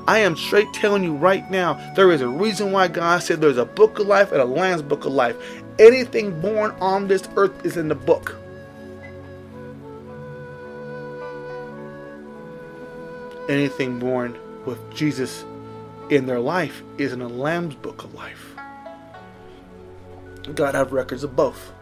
I 0.08 0.18
am 0.18 0.36
straight 0.36 0.72
telling 0.74 1.02
you 1.02 1.14
right 1.14 1.50
now, 1.50 1.74
there 1.94 2.12
is 2.12 2.20
a 2.20 2.28
reason 2.28 2.72
why 2.72 2.88
God 2.88 3.22
said 3.22 3.40
there's 3.40 3.56
a 3.56 3.64
book 3.64 3.98
of 4.00 4.06
life 4.06 4.32
and 4.32 4.40
a 4.40 4.44
Lamb's 4.44 4.82
book 4.82 5.06
of 5.06 5.12
life. 5.12 5.36
Anything 5.78 6.40
born 6.40 6.70
on 6.80 7.06
this 7.06 7.28
earth 7.36 7.64
is 7.64 7.76
in 7.76 7.88
the 7.88 7.94
book. 7.94 8.36
Anything 13.48 13.98
born 13.98 14.38
with 14.64 14.78
Jesus 14.94 15.44
in 16.10 16.26
their 16.26 16.40
life 16.40 16.82
is 16.98 17.12
in 17.12 17.18
the 17.18 17.28
Lamb's 17.28 17.74
book 17.74 18.02
of 18.04 18.14
life. 18.14 18.56
God 20.54 20.74
have 20.74 20.92
records 20.92 21.24
of 21.24 21.36
both. 21.36 21.72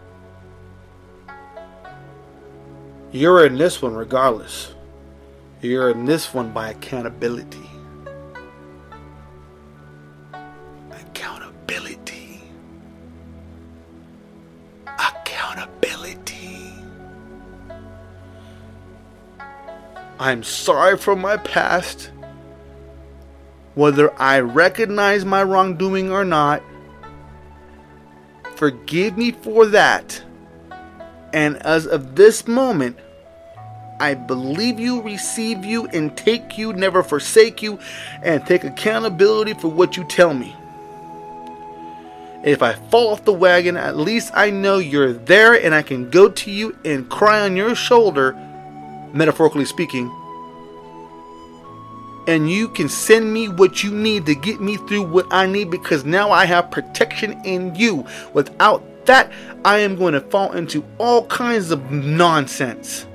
You're 3.13 3.47
in 3.47 3.57
this 3.57 3.81
one 3.81 3.95
regardless. 3.95 4.75
You're 5.61 5.91
in 5.91 6.05
this 6.05 6.35
one 6.35 6.53
by. 6.53 6.71
Accountability. 6.71 7.74
I'm 20.25 20.43
sorry 20.43 20.97
for 20.97 21.15
my 21.15 21.37
past. 21.37 22.11
Whether 23.75 24.11
I 24.19 24.41
recognize 24.41 25.23
my 25.23 25.43
wrongdoing 25.43 26.11
or 26.11 26.25
not, 26.25 26.63
forgive 28.57 29.19
me 29.19 29.33
for 29.33 29.67
that. 29.67 30.25
And 31.35 31.59
as 31.59 31.87
of 31.87 32.17
this 32.17 32.49
moment, 32.49 32.99
I 34.01 34.15
believe 34.15 34.81
you, 34.81 35.03
receive 35.03 35.63
you, 35.63 35.89
and 35.89 36.17
take 36.17 36.57
you, 36.57 36.73
never 36.73 37.03
forsake 37.03 37.61
you, 37.61 37.79
and 38.23 38.47
take 38.47 38.65
accountability 38.65 39.53
for 39.53 39.69
what 39.69 39.99
you 39.99 40.05
tell 40.05 40.33
me. 40.33 40.57
If 42.45 42.63
I 42.63 42.73
fall 42.73 43.13
off 43.13 43.27
the 43.27 43.35
wagon, 43.35 43.77
at 43.77 43.99
least 43.99 44.33
I 44.35 44.49
know 44.49 44.79
you're 44.79 45.13
there 45.13 45.53
and 45.53 45.75
I 45.75 45.83
can 45.83 46.09
go 46.09 46.31
to 46.31 46.51
you 46.51 46.79
and 46.83 47.11
cry 47.11 47.41
on 47.41 47.57
your 47.57 47.75
shoulder, 47.75 48.35
metaphorically 49.15 49.65
speaking, 49.65 50.11
and 52.27 52.51
you 52.51 52.69
can 52.69 52.89
send 52.89 53.33
me 53.33 53.49
what 53.49 53.83
you 53.83 53.91
need 53.91 54.27
to 54.27 54.35
get 54.35 54.61
me 54.61 54.77
through 54.77 55.03
what 55.03 55.27
I 55.31 55.47
need 55.47 55.71
because 55.71 56.05
now 56.05 56.31
I 56.31 56.47
have 56.47 56.71
protection 56.71 57.41
in 57.45 57.75
you. 57.75 58.07
Without 58.33 58.83
that, 59.07 59.31
I 59.65 59.79
am 59.79 59.97
going 59.97 60.15
to 60.15 60.21
fall 60.21 60.53
into 60.53 60.85
all 60.99 61.27
kinds 61.27 61.71
of 61.71 61.91
nonsense. 61.91 63.07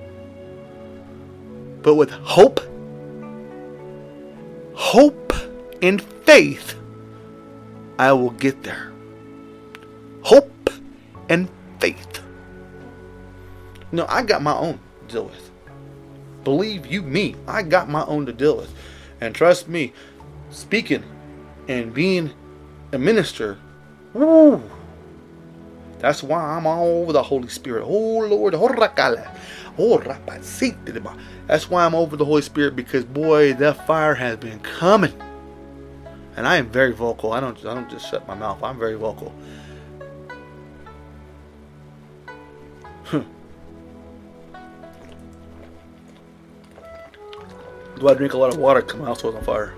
But 1.81 1.95
with 1.95 2.11
hope, 2.11 2.59
hope 4.75 5.33
and 5.81 6.01
faith, 6.01 6.75
I 7.97 8.13
will 8.13 8.31
get 8.31 8.63
there. 8.63 8.91
Hope 10.21 10.69
and 11.29 11.49
faith. 11.79 12.21
No, 13.91 14.05
I 14.07 14.21
got 14.21 14.41
my 14.43 14.53
own 14.53 14.79
to 15.07 15.13
deal 15.13 15.25
with. 15.25 15.48
Believe 16.49 16.87
you 16.87 17.03
me, 17.03 17.35
I 17.47 17.61
got 17.61 17.89
my 17.89 18.03
own 18.05 18.25
to 18.25 18.33
deal 18.33 18.57
with. 18.57 18.73
And 19.21 19.35
trust 19.35 19.67
me, 19.67 19.93
speaking 20.49 21.03
and 21.67 21.93
being 21.93 22.31
a 22.91 22.97
minister, 22.97 23.59
woo, 24.15 24.63
that's 25.99 26.23
why 26.23 26.41
I'm 26.41 26.65
all 26.65 27.03
over 27.03 27.13
the 27.13 27.21
Holy 27.21 27.49
Spirit. 27.49 27.83
Oh 27.85 28.21
Lord, 28.21 28.55
oh, 28.55 28.67
oh, 29.77 29.99
that's 31.45 31.69
why 31.69 31.85
I'm 31.85 31.93
over 31.93 32.17
the 32.17 32.25
Holy 32.25 32.41
Spirit 32.41 32.75
because 32.75 33.05
boy, 33.05 33.53
that 33.53 33.85
fire 33.85 34.15
has 34.15 34.37
been 34.37 34.59
coming. 34.61 35.13
And 36.35 36.47
I 36.47 36.55
am 36.55 36.71
very 36.71 36.93
vocal. 36.93 37.31
I 37.31 37.41
don't 37.41 37.59
I 37.59 37.75
don't 37.75 37.91
just 37.91 38.09
shut 38.09 38.27
my 38.27 38.33
mouth. 38.33 38.63
I'm 38.63 38.79
very 38.79 38.95
vocal. 38.95 39.35
Do 47.99 48.07
I 48.07 48.13
drink 48.13 48.33
a 48.33 48.37
lot 48.37 48.53
of 48.53 48.57
water 48.57 48.81
because 48.81 48.99
my 48.99 49.05
house 49.05 49.23
was 49.23 49.35
on 49.35 49.43
fire? 49.43 49.73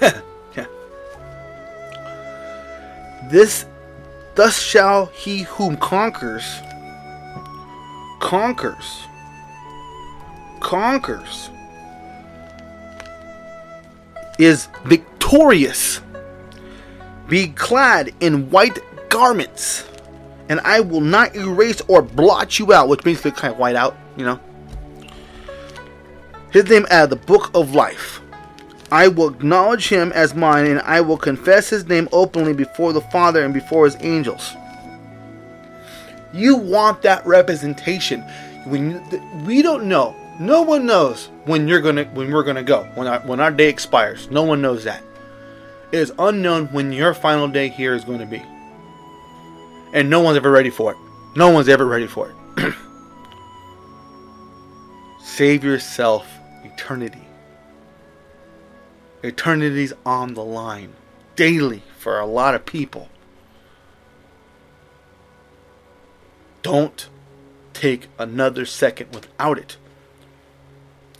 yeah. 0.02 0.66
This, 3.30 3.64
thus 4.34 4.60
shall 4.60 5.06
he 5.06 5.42
whom 5.42 5.78
conquers, 5.78 6.44
conquers, 8.20 9.06
conquers, 10.60 11.48
is 14.38 14.68
victorious, 14.84 16.02
be 17.26 17.48
clad 17.48 18.12
in 18.20 18.50
white 18.50 18.78
garments, 19.08 19.88
and 20.50 20.60
I 20.60 20.80
will 20.80 21.00
not 21.00 21.34
erase 21.34 21.80
or 21.88 22.02
blot 22.02 22.58
you 22.58 22.74
out, 22.74 22.88
which 22.88 23.06
means 23.06 23.22
to 23.22 23.30
kind 23.30 23.54
of 23.54 23.58
white 23.58 23.76
out, 23.76 23.96
you 24.18 24.26
know 24.26 24.38
his 26.54 26.70
name 26.70 26.86
out 26.88 27.04
of 27.04 27.10
the 27.10 27.16
book 27.16 27.50
of 27.52 27.74
life. 27.74 28.20
I 28.92 29.08
will 29.08 29.28
acknowledge 29.28 29.88
him 29.88 30.12
as 30.12 30.36
mine, 30.36 30.66
and 30.66 30.80
I 30.82 31.00
will 31.00 31.16
confess 31.16 31.68
his 31.68 31.86
name 31.86 32.08
openly 32.12 32.54
before 32.54 32.92
the 32.92 33.00
Father 33.00 33.44
and 33.44 33.52
before 33.52 33.84
his 33.84 33.96
angels. 33.98 34.54
You 36.32 36.54
want 36.56 37.02
that 37.02 37.26
representation. 37.26 38.20
When 38.66 39.02
we 39.44 39.62
don't 39.62 39.88
know, 39.88 40.14
no 40.38 40.62
one 40.62 40.86
knows 40.86 41.28
when 41.44 41.66
you're 41.66 41.80
gonna 41.80 42.04
when 42.04 42.32
we're 42.32 42.44
gonna 42.44 42.62
go 42.62 42.84
when 42.94 43.08
our, 43.08 43.20
when 43.20 43.40
our 43.40 43.50
day 43.50 43.68
expires. 43.68 44.30
No 44.30 44.44
one 44.44 44.62
knows 44.62 44.84
that. 44.84 45.02
It 45.90 45.98
is 45.98 46.12
unknown 46.18 46.66
when 46.68 46.92
your 46.92 47.14
final 47.14 47.48
day 47.48 47.68
here 47.68 47.94
is 47.94 48.04
going 48.04 48.18
to 48.20 48.26
be, 48.26 48.42
and 49.92 50.08
no 50.08 50.20
one's 50.20 50.36
ever 50.36 50.50
ready 50.50 50.70
for 50.70 50.92
it. 50.92 50.98
No 51.36 51.50
one's 51.50 51.68
ever 51.68 51.84
ready 51.84 52.06
for 52.06 52.32
it. 52.56 52.74
Save 55.20 55.64
yourself 55.64 56.33
eternity. 56.64 57.26
Eternity's 59.22 59.92
on 60.04 60.34
the 60.34 60.44
line 60.44 60.94
daily 61.36 61.82
for 61.98 62.18
a 62.18 62.26
lot 62.26 62.54
of 62.54 62.66
people. 62.66 63.08
Don't 66.62 67.08
take 67.72 68.08
another 68.18 68.64
second 68.64 69.14
without 69.14 69.58
it. 69.58 69.76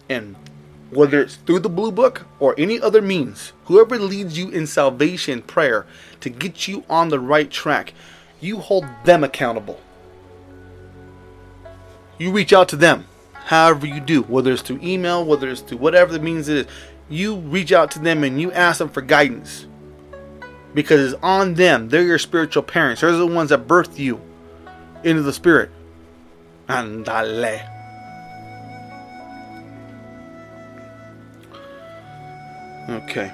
And 0.08 0.36
whether 0.90 1.20
it's 1.20 1.36
through 1.36 1.60
the 1.60 1.68
blue 1.68 1.92
book 1.92 2.26
or 2.38 2.54
any 2.56 2.80
other 2.80 3.02
means, 3.02 3.52
whoever 3.64 3.98
leads 3.98 4.38
you 4.38 4.48
in 4.50 4.66
salvation 4.66 5.42
prayer 5.42 5.86
to 6.20 6.30
get 6.30 6.68
you 6.68 6.84
on 6.88 7.08
the 7.08 7.20
right 7.20 7.50
track, 7.50 7.92
you 8.40 8.58
hold 8.58 8.84
them 9.04 9.24
accountable. 9.24 9.80
you 12.18 12.30
reach 12.30 12.52
out 12.52 12.68
to 12.68 12.76
them, 12.76 13.06
however 13.44 13.86
you 13.86 14.00
do, 14.00 14.22
whether 14.22 14.52
it's 14.52 14.62
through 14.62 14.80
email, 14.82 15.24
whether 15.24 15.48
it's 15.48 15.60
through 15.60 15.78
whatever 15.78 16.12
the 16.12 16.18
means 16.18 16.48
it 16.48 16.56
is. 16.56 16.66
You 17.08 17.36
reach 17.36 17.72
out 17.72 17.90
to 17.92 17.98
them 17.98 18.24
and 18.24 18.40
you 18.40 18.50
ask 18.52 18.78
them 18.78 18.88
for 18.88 19.02
guidance 19.02 19.66
because 20.72 21.12
it's 21.12 21.22
on 21.22 21.54
them. 21.54 21.88
They're 21.88 22.02
your 22.02 22.18
spiritual 22.18 22.62
parents. 22.62 23.02
They're 23.02 23.12
the 23.12 23.26
ones 23.26 23.50
that 23.50 23.68
birthed 23.68 23.98
you 23.98 24.20
into 25.04 25.22
the 25.22 25.32
spirit. 25.32 25.70
Andale. 26.68 27.70
Okay. 32.88 33.32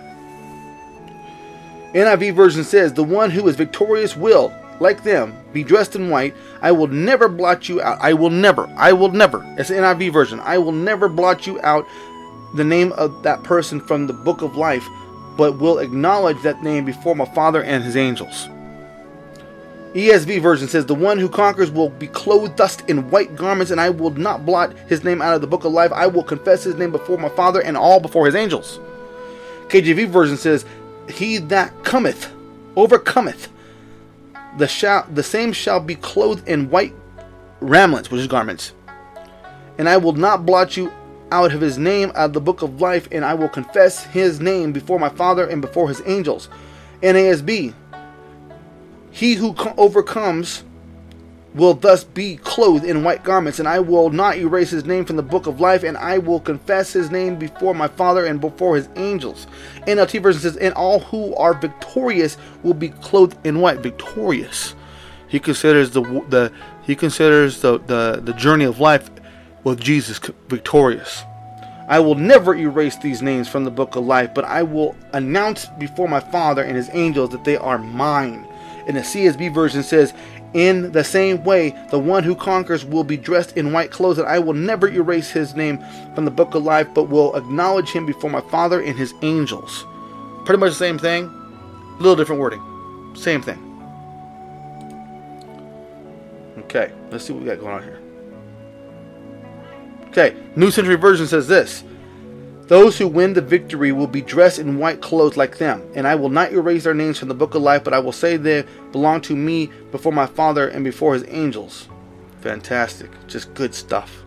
NIV 1.94 2.34
version 2.34 2.64
says, 2.64 2.92
The 2.92 3.04
one 3.04 3.30
who 3.30 3.46
is 3.48 3.56
victorious 3.56 4.16
will, 4.16 4.52
like 4.80 5.04
them, 5.04 5.36
be 5.52 5.62
dressed 5.62 5.94
in 5.94 6.10
white. 6.10 6.34
I 6.62 6.72
will 6.72 6.86
never 6.86 7.28
blot 7.28 7.68
you 7.68 7.80
out. 7.80 7.98
I 8.00 8.12
will 8.14 8.30
never, 8.30 8.66
I 8.76 8.92
will 8.92 9.10
never. 9.10 9.44
It's 9.58 9.68
the 9.68 9.76
NIV 9.76 10.12
version. 10.12 10.40
I 10.40 10.58
will 10.58 10.72
never 10.72 11.08
blot 11.08 11.46
you 11.46 11.60
out 11.62 11.86
the 12.54 12.64
name 12.64 12.92
of 12.92 13.22
that 13.22 13.42
person 13.44 13.80
from 13.80 14.06
the 14.06 14.12
book 14.12 14.42
of 14.42 14.56
life, 14.56 14.86
but 15.36 15.58
will 15.58 15.78
acknowledge 15.78 16.42
that 16.42 16.62
name 16.62 16.84
before 16.84 17.14
my 17.14 17.26
Father 17.26 17.62
and 17.62 17.84
his 17.84 17.96
angels. 17.96 18.48
ESV 19.94 20.40
version 20.40 20.68
says, 20.68 20.86
The 20.86 20.94
one 20.94 21.18
who 21.18 21.28
conquers 21.28 21.70
will 21.70 21.90
be 21.90 22.06
clothed 22.06 22.56
thus 22.56 22.80
in 22.82 23.10
white 23.10 23.34
garments, 23.34 23.72
and 23.72 23.80
I 23.80 23.90
will 23.90 24.10
not 24.10 24.46
blot 24.46 24.76
his 24.88 25.02
name 25.02 25.20
out 25.20 25.34
of 25.34 25.40
the 25.40 25.48
book 25.48 25.64
of 25.64 25.72
life. 25.72 25.92
I 25.92 26.06
will 26.06 26.22
confess 26.22 26.62
his 26.62 26.76
name 26.76 26.92
before 26.92 27.18
my 27.18 27.28
Father 27.30 27.60
and 27.60 27.76
all 27.76 27.98
before 27.98 28.26
his 28.26 28.36
angels. 28.36 28.78
KJV 29.68 30.08
version 30.08 30.36
says, 30.36 30.64
He 31.08 31.38
that 31.38 31.84
cometh, 31.84 32.32
overcometh, 32.76 33.48
the, 34.58 34.66
shall, 34.66 35.06
the 35.12 35.22
same 35.22 35.52
shall 35.52 35.80
be 35.80 35.94
clothed 35.94 36.46
in 36.48 36.70
white 36.70 36.94
raiments, 37.60 38.10
which 38.10 38.20
is 38.20 38.26
garments. 38.26 38.72
And 39.78 39.88
I 39.88 39.96
will 39.96 40.12
not 40.12 40.44
blot 40.44 40.76
you 40.76 40.92
out 41.32 41.52
of 41.52 41.60
his 41.60 41.78
name 41.78 42.10
out 42.10 42.26
of 42.26 42.32
the 42.32 42.40
book 42.40 42.62
of 42.62 42.80
life, 42.80 43.08
and 43.12 43.24
I 43.24 43.34
will 43.34 43.48
confess 43.48 44.04
his 44.04 44.40
name 44.40 44.72
before 44.72 44.98
my 44.98 45.08
Father 45.08 45.46
and 45.46 45.62
before 45.62 45.88
his 45.88 46.02
angels. 46.04 46.48
NASB 47.02 47.72
he 49.10 49.34
who 49.34 49.54
overcomes 49.76 50.64
will 51.54 51.74
thus 51.74 52.04
be 52.04 52.36
clothed 52.36 52.84
in 52.84 53.02
white 53.02 53.24
garments, 53.24 53.58
and 53.58 53.68
I 53.68 53.80
will 53.80 54.10
not 54.10 54.36
erase 54.36 54.70
his 54.70 54.84
name 54.84 55.04
from 55.04 55.16
the 55.16 55.22
book 55.22 55.46
of 55.46 55.60
life, 55.60 55.82
and 55.82 55.96
I 55.96 56.18
will 56.18 56.40
confess 56.40 56.92
his 56.92 57.10
name 57.10 57.36
before 57.36 57.74
my 57.74 57.88
Father 57.88 58.24
and 58.24 58.40
before 58.40 58.76
his 58.76 58.88
angels. 58.96 59.46
NLT 59.86 60.22
version 60.22 60.40
says, 60.40 60.56
And 60.56 60.74
all 60.74 61.00
who 61.00 61.34
are 61.34 61.54
victorious 61.54 62.36
will 62.62 62.74
be 62.74 62.90
clothed 62.90 63.36
in 63.44 63.60
white. 63.60 63.78
Victorious. 63.80 64.74
He 65.28 65.38
considers 65.38 65.90
the 65.90 66.02
the 66.28 66.52
he 66.82 66.96
considers 66.96 67.60
the, 67.60 67.78
the, 67.78 68.20
the 68.22 68.32
journey 68.32 68.64
of 68.64 68.80
life 68.80 69.10
with 69.62 69.80
Jesus 69.80 70.18
victorious. 70.48 71.22
I 71.88 71.98
will 72.00 72.14
never 72.14 72.54
erase 72.54 72.96
these 72.96 73.20
names 73.20 73.48
from 73.48 73.64
the 73.64 73.70
book 73.70 73.96
of 73.96 74.04
life, 74.04 74.32
but 74.34 74.44
I 74.44 74.62
will 74.62 74.96
announce 75.12 75.66
before 75.78 76.08
my 76.08 76.20
Father 76.20 76.62
and 76.62 76.76
his 76.76 76.88
angels 76.92 77.30
that 77.30 77.44
they 77.44 77.56
are 77.56 77.78
mine. 77.78 78.46
And 78.86 78.96
the 78.96 79.00
CSB 79.00 79.52
version 79.52 79.82
says, 79.82 80.14
In 80.52 80.90
the 80.90 81.04
same 81.04 81.44
way, 81.44 81.76
the 81.90 81.98
one 81.98 82.24
who 82.24 82.34
conquers 82.34 82.84
will 82.84 83.04
be 83.04 83.16
dressed 83.16 83.56
in 83.56 83.72
white 83.72 83.92
clothes, 83.92 84.18
and 84.18 84.26
I 84.26 84.40
will 84.40 84.54
never 84.54 84.88
erase 84.88 85.30
his 85.30 85.54
name 85.54 85.78
from 86.14 86.24
the 86.24 86.30
book 86.30 86.54
of 86.54 86.64
life, 86.64 86.88
but 86.92 87.04
will 87.04 87.36
acknowledge 87.36 87.90
him 87.90 88.04
before 88.04 88.30
my 88.30 88.40
Father 88.40 88.82
and 88.82 88.98
his 88.98 89.14
angels. 89.22 89.86
Pretty 90.44 90.58
much 90.58 90.70
the 90.70 90.76
same 90.76 90.98
thing, 90.98 91.26
a 91.26 91.96
little 92.02 92.16
different 92.16 92.40
wording. 92.40 92.60
Same 93.14 93.42
thing. 93.42 93.66
Okay, 96.58 96.92
let's 97.10 97.24
see 97.24 97.32
what 97.32 97.42
we 97.42 97.48
got 97.48 97.60
going 97.60 97.74
on 97.74 97.82
here. 97.82 98.00
Okay, 100.08 100.36
New 100.56 100.72
Century 100.72 100.96
Version 100.96 101.28
says 101.28 101.46
this 101.46 101.84
those 102.70 102.96
who 102.96 103.08
win 103.08 103.32
the 103.32 103.40
victory 103.40 103.90
will 103.90 104.06
be 104.06 104.22
dressed 104.22 104.60
in 104.60 104.78
white 104.78 105.00
clothes 105.00 105.36
like 105.36 105.58
them, 105.58 105.82
and 105.96 106.06
I 106.06 106.14
will 106.14 106.28
not 106.28 106.52
erase 106.52 106.84
their 106.84 106.94
names 106.94 107.18
from 107.18 107.26
the 107.26 107.34
book 107.34 107.56
of 107.56 107.62
life, 107.62 107.82
but 107.82 107.92
I 107.92 107.98
will 107.98 108.12
say 108.12 108.36
they 108.36 108.64
belong 108.92 109.22
to 109.22 109.34
me 109.34 109.72
before 109.90 110.12
my 110.12 110.26
Father 110.26 110.68
and 110.68 110.84
before 110.84 111.14
his 111.14 111.24
angels. 111.26 111.88
Fantastic. 112.42 113.10
Just 113.26 113.52
good 113.54 113.74
stuff. 113.74 114.22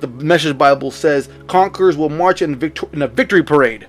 The 0.00 0.08
Message 0.08 0.58
Bible 0.58 0.90
says 0.90 1.28
conquerors 1.46 1.96
will 1.96 2.08
march 2.08 2.42
in, 2.42 2.56
victor- 2.56 2.88
in 2.92 3.02
a 3.02 3.06
victory 3.06 3.44
parade. 3.44 3.86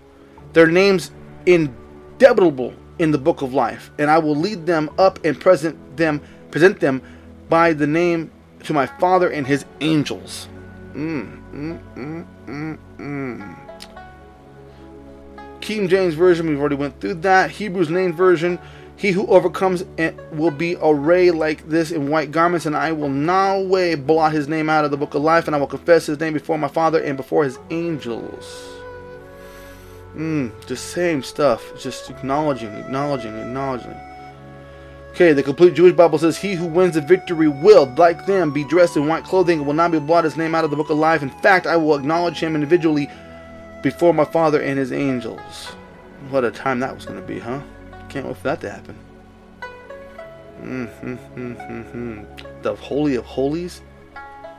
Their 0.54 0.67
names 0.67 1.10
indelible 1.47 2.76
in 2.99 3.10
the 3.10 3.17
book 3.17 3.41
of 3.41 3.56
life, 3.56 3.89
and 3.97 4.12
I 4.12 4.19
will 4.19 4.36
lead 4.36 4.67
them 4.67 4.91
up 4.99 5.17
and 5.26 5.41
present 5.41 5.97
them 5.97 6.21
present 6.52 6.80
them 6.80 7.02
by 7.49 7.73
the 7.73 7.88
name 7.88 8.30
to 8.65 8.73
my 8.73 8.86
Father 8.86 9.32
and 9.32 9.47
his 9.47 9.65
angels. 9.82 10.47
Mm, 10.93 11.42
mm, 11.54 11.80
mm, 11.96 12.26
mm, 12.48 12.80
King 15.62 15.88
James 15.88 16.13
Version, 16.13 16.48
we've 16.48 16.60
already 16.60 16.76
went 16.76 17.00
through 17.00 17.16
that. 17.16 17.50
Hebrew 17.52 17.86
Names 17.86 18.16
Version, 18.16 18.60
he 18.98 19.12
who 19.12 19.26
overcomes 19.28 19.86
it 19.98 20.16
will 20.34 20.52
be 20.52 20.76
arrayed 20.82 21.32
like 21.32 21.68
this 21.70 21.92
in 21.92 22.10
white 22.10 22.32
garments, 22.32 22.66
and 22.66 22.76
I 22.76 22.92
will 22.92 23.10
no 23.10 23.62
way 23.62 23.96
blot 23.96 24.34
his 24.34 24.48
name 24.48 24.70
out 24.70 24.84
of 24.84 24.92
the 24.92 24.98
book 24.98 25.13
of 25.13 25.22
life, 25.22 25.48
and 25.48 25.56
I 25.56 25.60
will 25.60 25.68
confess 25.68 26.06
his 26.06 26.20
name 26.20 26.34
before 26.34 26.58
my 26.58 26.68
Father 26.68 27.02
and 27.02 27.16
before 27.16 27.44
his 27.44 27.58
angels. 27.70 28.70
Mm, 30.16 30.52
just 30.68 30.92
same 30.92 31.24
stuff, 31.24 31.63
just 31.80 32.10
acknowledging, 32.10 32.74
acknowledging, 32.76 33.36
acknowledging. 33.38 33.96
Okay, 35.13 35.32
the 35.32 35.43
complete 35.43 35.76
Jewish 35.76 35.93
Bible 35.93 36.17
says, 36.17 36.38
He 36.38 36.56
who 36.56 36.65
wins 36.65 36.95
the 36.95 37.02
victory 37.02 37.47
will, 37.47 37.86
like 37.97 38.26
them, 38.26 38.52
be 38.52 38.63
dressed 38.63 38.97
in 38.97 39.08
white 39.08 39.23
clothing 39.23 39.60
and 39.60 39.67
will 39.67 39.76
not 39.76 39.91
be 39.91 39.99
blotted 39.99 40.26
his 40.26 40.38
name 40.38 40.56
out 40.56 40.63
of 40.63 40.71
the 40.71 40.76
book 40.76 40.89
of 40.89 40.97
life. 40.97 41.21
In 41.21 41.30
fact, 41.30 41.67
I 41.67 41.78
will 41.78 41.93
acknowledge 41.93 42.39
him 42.39 42.56
individually 42.56 43.12
before 43.84 44.12
my 44.12 44.26
Father 44.26 44.60
and 44.60 44.80
his 44.80 44.91
angels. 44.91 45.76
What 46.32 46.43
a 46.43 46.49
time 46.49 46.80
that 46.80 46.95
was 46.95 47.06
going 47.06 47.21
to 47.21 47.28
be, 47.28 47.38
huh? 47.38 47.62
Can't 48.10 48.26
wait 48.26 48.38
for 48.38 48.43
that 48.43 48.62
to 48.62 48.71
happen. 48.71 48.97
The 52.63 52.76
Holy 52.76 53.15
of 53.15 53.26
Holies, 53.26 53.82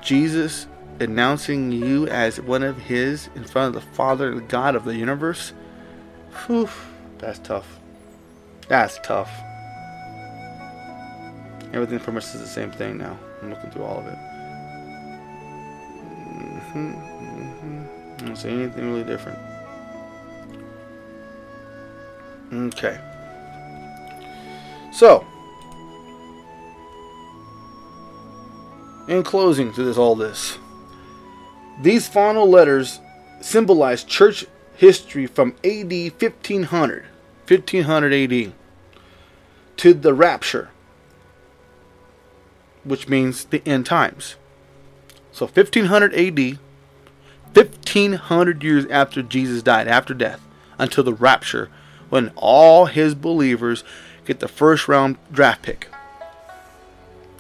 Jesus 0.03 0.69
announcing 1.01 1.73
you 1.73 2.07
as 2.09 2.41
one 2.41 2.63
of 2.63 2.79
His 2.79 3.29
in 3.35 3.43
front 3.43 3.75
of 3.75 3.83
the 3.83 3.89
Father 3.97 4.31
and 4.31 4.49
God 4.49 4.77
of 4.77 4.85
the 4.85 4.95
universe. 4.95 5.53
Whew, 6.47 6.69
that's 7.19 7.41
tough. 7.41 7.81
That's 8.69 8.99
tough. 9.03 9.31
Everything 11.75 11.99
pretty 11.99 12.13
much 12.13 12.27
is 12.27 12.41
the 12.41 12.47
same 12.47 12.71
thing 12.71 12.99
now. 12.99 13.19
I'm 13.43 13.51
looking 13.51 13.69
through 13.73 13.83
all 13.83 13.99
of 13.99 14.07
it. 14.07 14.17
Mm-hmm, 16.39 16.93
mm-hmm. 16.95 17.85
I 18.17 18.27
don't 18.27 18.37
see 18.37 18.49
anything 18.49 18.93
really 18.93 19.03
different. 19.03 19.37
Okay. 22.53 22.97
So, 24.93 25.27
in 29.09 29.25
closing 29.25 29.73
to 29.73 29.83
this 29.83 29.99
all 29.99 30.15
this, 30.15 30.59
these 31.83 32.07
final 32.07 32.49
letters 32.49 33.01
symbolize 33.41 34.05
church 34.05 34.47
history 34.77 35.27
from 35.27 35.57
AD 35.65 35.91
1500, 35.91 37.05
1500 37.49 38.13
AD, 38.13 38.53
to 39.79 39.93
the 39.93 40.15
rapture 40.15 40.71
which 42.85 43.09
means 43.09 43.45
the 43.45 43.63
end 43.67 43.87
times. 43.87 44.37
So 45.33 45.47
1500 45.47 46.15
AD, 46.15 46.59
1500 47.53 48.63
years 48.63 48.87
after 48.87 49.23
Jesus 49.23 49.63
died, 49.63 49.89
after 49.89 50.15
death, 50.15 50.41
until 50.79 51.05
the 51.05 51.15
rapture, 51.15 51.71
when 52.09 52.33
all 52.37 52.87
his 52.87 53.15
believers 53.15 53.85
get 54.25 54.41
the 54.41 54.49
first 54.49 54.87
round 54.89 55.17
draft 55.33 55.63
pick, 55.63 55.89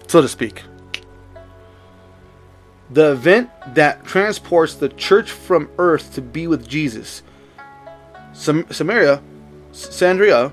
so 0.06 0.20
to 0.20 0.28
speak. 0.28 0.64
The 2.90 3.12
event 3.12 3.50
that 3.74 4.04
transports 4.04 4.74
the 4.74 4.88
church 4.90 5.30
from 5.30 5.70
earth 5.78 6.14
to 6.14 6.22
be 6.22 6.46
with 6.46 6.68
Jesus. 6.68 7.22
Sam- 8.32 8.70
Samaria, 8.70 9.22
Sandria, 9.72 10.52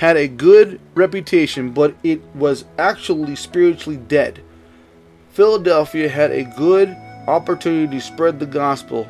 had 0.00 0.16
a 0.16 0.26
good 0.26 0.80
reputation, 0.94 1.72
but 1.72 1.94
it 2.02 2.22
was 2.34 2.64
actually 2.78 3.36
spiritually 3.36 3.98
dead. 3.98 4.40
Philadelphia 5.28 6.08
had 6.08 6.30
a 6.30 6.42
good 6.56 6.88
opportunity 7.28 7.98
to 7.98 8.00
spread 8.00 8.40
the 8.40 8.46
gospel, 8.46 9.06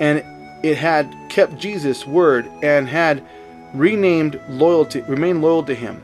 and 0.00 0.18
it 0.64 0.76
had 0.76 1.08
kept 1.30 1.56
Jesus' 1.58 2.04
word 2.08 2.44
and 2.60 2.88
had 2.88 3.22
renamed 3.72 4.40
loyalty, 4.48 5.00
remained 5.02 5.42
loyal 5.42 5.62
to 5.62 5.72
him. 5.72 6.02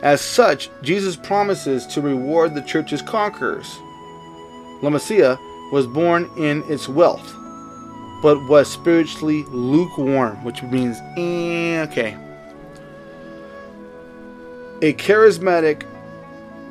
As 0.00 0.20
such, 0.20 0.70
Jesus 0.82 1.16
promises 1.16 1.86
to 1.86 2.00
reward 2.00 2.54
the 2.54 2.62
church's 2.62 3.02
conquerors. 3.02 3.80
La 4.80 4.90
Masia 4.90 5.36
was 5.72 5.88
born 5.88 6.30
in 6.38 6.62
its 6.70 6.88
wealth 6.88 7.34
but 8.22 8.42
was 8.48 8.70
spiritually 8.70 9.44
lukewarm, 9.44 10.42
which 10.44 10.62
means, 10.62 10.98
eh, 11.16 11.82
okay. 11.88 12.16
A 14.82 14.92
charismatic 14.94 15.84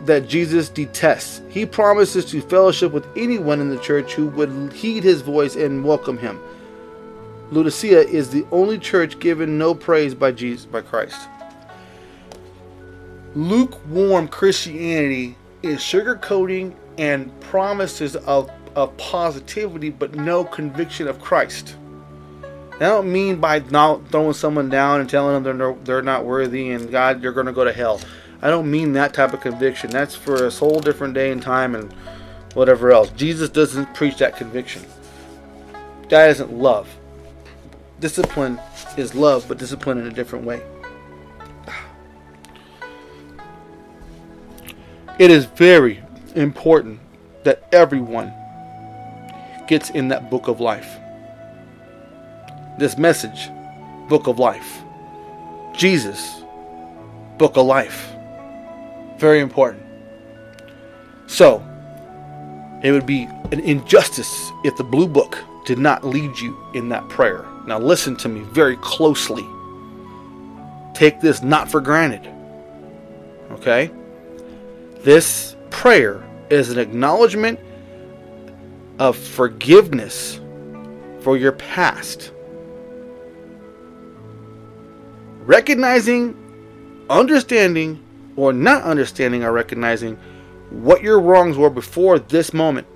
that 0.06 0.28
Jesus 0.28 0.70
detests. 0.70 1.42
He 1.50 1.66
promises 1.66 2.26
to 2.26 2.42
fellowship 2.42 2.92
with 2.92 3.06
anyone 3.16 3.60
in 3.60 3.70
the 3.70 3.80
church 3.80 4.14
who 4.14 4.28
would 4.28 4.72
heed 4.74 5.04
his 5.04 5.22
voice 5.22 5.56
and 5.56 5.84
welcome 5.84 6.18
him. 6.18 6.40
Laodicea 7.52 8.02
is 8.02 8.30
the 8.30 8.46
only 8.52 8.78
church 8.78 9.20
given 9.20 9.58
no 9.58 9.74
praise 9.74 10.14
by 10.14 10.32
Jesus 10.32 10.66
by 10.66 10.82
Christ. 10.82 11.30
Lukewarm 13.36 14.28
Christianity 14.28 15.38
is 15.64 15.80
sugarcoating 15.80 16.74
and 16.98 17.38
promises 17.42 18.16
of, 18.16 18.50
of 18.78 18.96
positivity 18.98 19.90
but 19.90 20.14
no 20.14 20.44
conviction 20.44 21.08
of 21.08 21.20
Christ. 21.20 21.76
I 22.76 22.82
don't 22.82 23.12
mean 23.12 23.38
by 23.38 23.58
not 23.58 24.08
throwing 24.10 24.34
someone 24.34 24.70
down 24.70 25.02
and 25.02 25.10
telling 25.10 25.34
them 25.34 25.44
they're 25.44 25.54
no, 25.56 25.80
they're 25.84 26.04
not 26.04 26.26
worthy 26.26 26.70
and 26.70 26.92
God 26.92 27.24
you're 27.24 27.34
going 27.34 27.48
to 27.48 27.52
go 27.52 27.64
to 27.64 27.74
hell. 27.74 28.00
I 28.40 28.52
don't 28.52 28.70
mean 28.70 28.94
that 28.94 29.16
type 29.16 29.34
of 29.34 29.42
conviction. 29.42 29.90
That's 29.90 30.16
for 30.16 30.46
a 30.46 30.52
whole 30.52 30.80
different 30.80 31.16
day 31.16 31.32
and 31.32 31.42
time 31.42 31.74
and 31.74 31.92
whatever 32.54 32.92
else. 32.92 33.10
Jesus 33.10 33.50
doesn't 33.50 33.96
preach 33.96 34.18
that 34.18 34.38
conviction. 34.38 34.86
That 36.10 36.30
isn't 36.30 36.54
love. 36.54 36.88
Discipline 38.00 38.60
is 38.96 39.16
love, 39.16 39.46
but 39.48 39.58
discipline 39.58 39.98
in 39.98 40.06
a 40.06 40.12
different 40.12 40.46
way. 40.46 40.62
It 45.18 45.32
is 45.32 45.46
very 45.46 46.04
important 46.36 47.00
that 47.44 47.68
everyone 47.72 48.32
gets 49.68 49.90
in 49.90 50.08
that 50.10 50.30
book 50.30 50.48
of 50.48 50.60
life. 50.60 50.98
This 52.78 52.98
message, 52.98 53.50
book 54.08 54.28
of 54.28 54.40
life. 54.40 54.84
Jesus, 55.74 56.44
book 57.38 57.58
of 57.58 57.66
life. 57.66 58.14
Very 59.18 59.40
important. 59.40 59.84
So, 61.28 61.64
it 62.84 62.92
would 62.92 63.06
be 63.06 63.24
an 63.52 63.60
injustice 63.60 64.52
if 64.64 64.78
the 64.78 64.84
blue 64.84 65.08
book 65.08 65.38
did 65.66 65.78
not 65.78 66.04
lead 66.04 66.38
you 66.40 66.58
in 66.74 66.90
that 66.90 67.08
prayer. 67.10 67.46
Now, 67.66 67.80
listen 67.80 68.16
to 68.18 68.30
me 68.30 68.42
very 68.54 68.78
closely. 68.78 69.46
Take 70.94 71.20
this 71.20 71.42
not 71.42 71.70
for 71.70 71.82
granted. 71.82 72.32
Okay? 73.52 73.92
This 75.00 75.56
prayer 75.70 76.24
is 76.50 76.70
an 76.70 76.80
acknowledgement 76.80 77.60
of 79.00 79.18
forgiveness 79.18 80.40
for 81.22 81.38
your 81.38 81.52
past. 81.52 82.32
Recognizing, 85.42 86.36
understanding, 87.10 88.04
or 88.36 88.54
not 88.54 88.84
understanding 88.84 89.44
or 89.44 89.52
recognizing 89.52 90.18
what 90.70 91.02
your 91.02 91.20
wrongs 91.20 91.58
were 91.58 91.70
before 91.70 92.20
this 92.20 92.54
moment. 92.54 92.88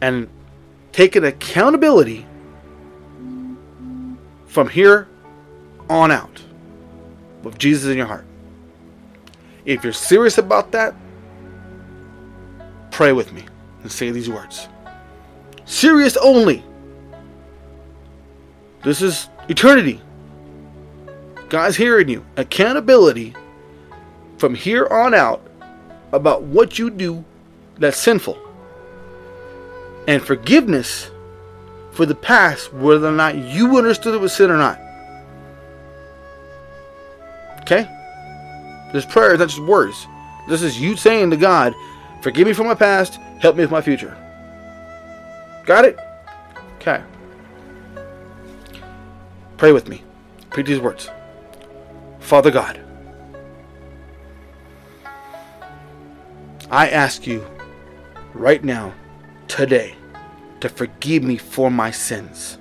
And 0.00 0.28
taking 0.92 1.24
accountability 1.24 2.26
from 4.46 4.68
here 4.68 5.08
on 5.88 6.10
out 6.10 6.42
with 7.42 7.58
Jesus 7.58 7.90
in 7.90 7.96
your 7.96 8.06
heart. 8.06 8.26
If 9.64 9.84
you're 9.84 9.92
serious 9.92 10.38
about 10.38 10.72
that, 10.72 10.94
pray 12.92 13.12
with 13.12 13.32
me 13.32 13.44
and 13.82 13.90
say 13.90 14.10
these 14.10 14.30
words. 14.30 14.68
Serious 15.64 16.16
only. 16.18 16.62
This 18.84 19.02
is 19.02 19.28
eternity. 19.48 20.00
God's 21.48 21.76
hearing 21.76 22.08
you. 22.08 22.24
Accountability 22.36 23.34
from 24.38 24.54
here 24.54 24.86
on 24.86 25.14
out 25.14 25.42
about 26.12 26.42
what 26.42 26.78
you 26.78 26.90
do 26.90 27.24
that's 27.78 27.98
sinful. 27.98 28.38
And 30.06 30.22
forgiveness 30.22 31.10
for 31.92 32.06
the 32.06 32.14
past, 32.14 32.72
whether 32.72 33.06
or 33.06 33.12
not 33.12 33.36
you 33.36 33.78
understood 33.78 34.14
it 34.14 34.20
was 34.20 34.32
sin 34.32 34.50
or 34.50 34.56
not. 34.56 34.78
Okay? 37.60 37.88
This 38.92 39.06
prayer 39.06 39.32
is 39.32 39.38
not 39.38 39.48
just 39.48 39.62
words. 39.62 40.06
This 40.48 40.62
is 40.62 40.80
you 40.80 40.96
saying 40.96 41.30
to 41.30 41.36
God, 41.36 41.74
Forgive 42.22 42.46
me 42.46 42.52
for 42.52 42.62
my 42.62 42.74
past, 42.74 43.16
help 43.40 43.56
me 43.56 43.62
with 43.62 43.72
my 43.72 43.80
future. 43.80 44.16
Got 45.66 45.84
it? 45.84 45.98
Okay. 46.76 47.02
Pray 49.56 49.72
with 49.72 49.88
me. 49.88 50.02
Repeat 50.50 50.66
these 50.66 50.80
words. 50.80 51.10
Father 52.20 52.52
God, 52.52 52.80
I 56.70 56.88
ask 56.88 57.26
you 57.26 57.44
right 58.34 58.62
now, 58.62 58.94
today, 59.48 59.94
to 60.60 60.68
forgive 60.68 61.24
me 61.24 61.36
for 61.36 61.70
my 61.70 61.90
sins. 61.90 62.56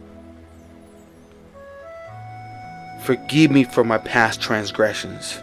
Forgive 3.03 3.51
me 3.51 3.63
for 3.63 3.83
my 3.83 3.97
past 3.99 4.41
transgressions. 4.41 5.39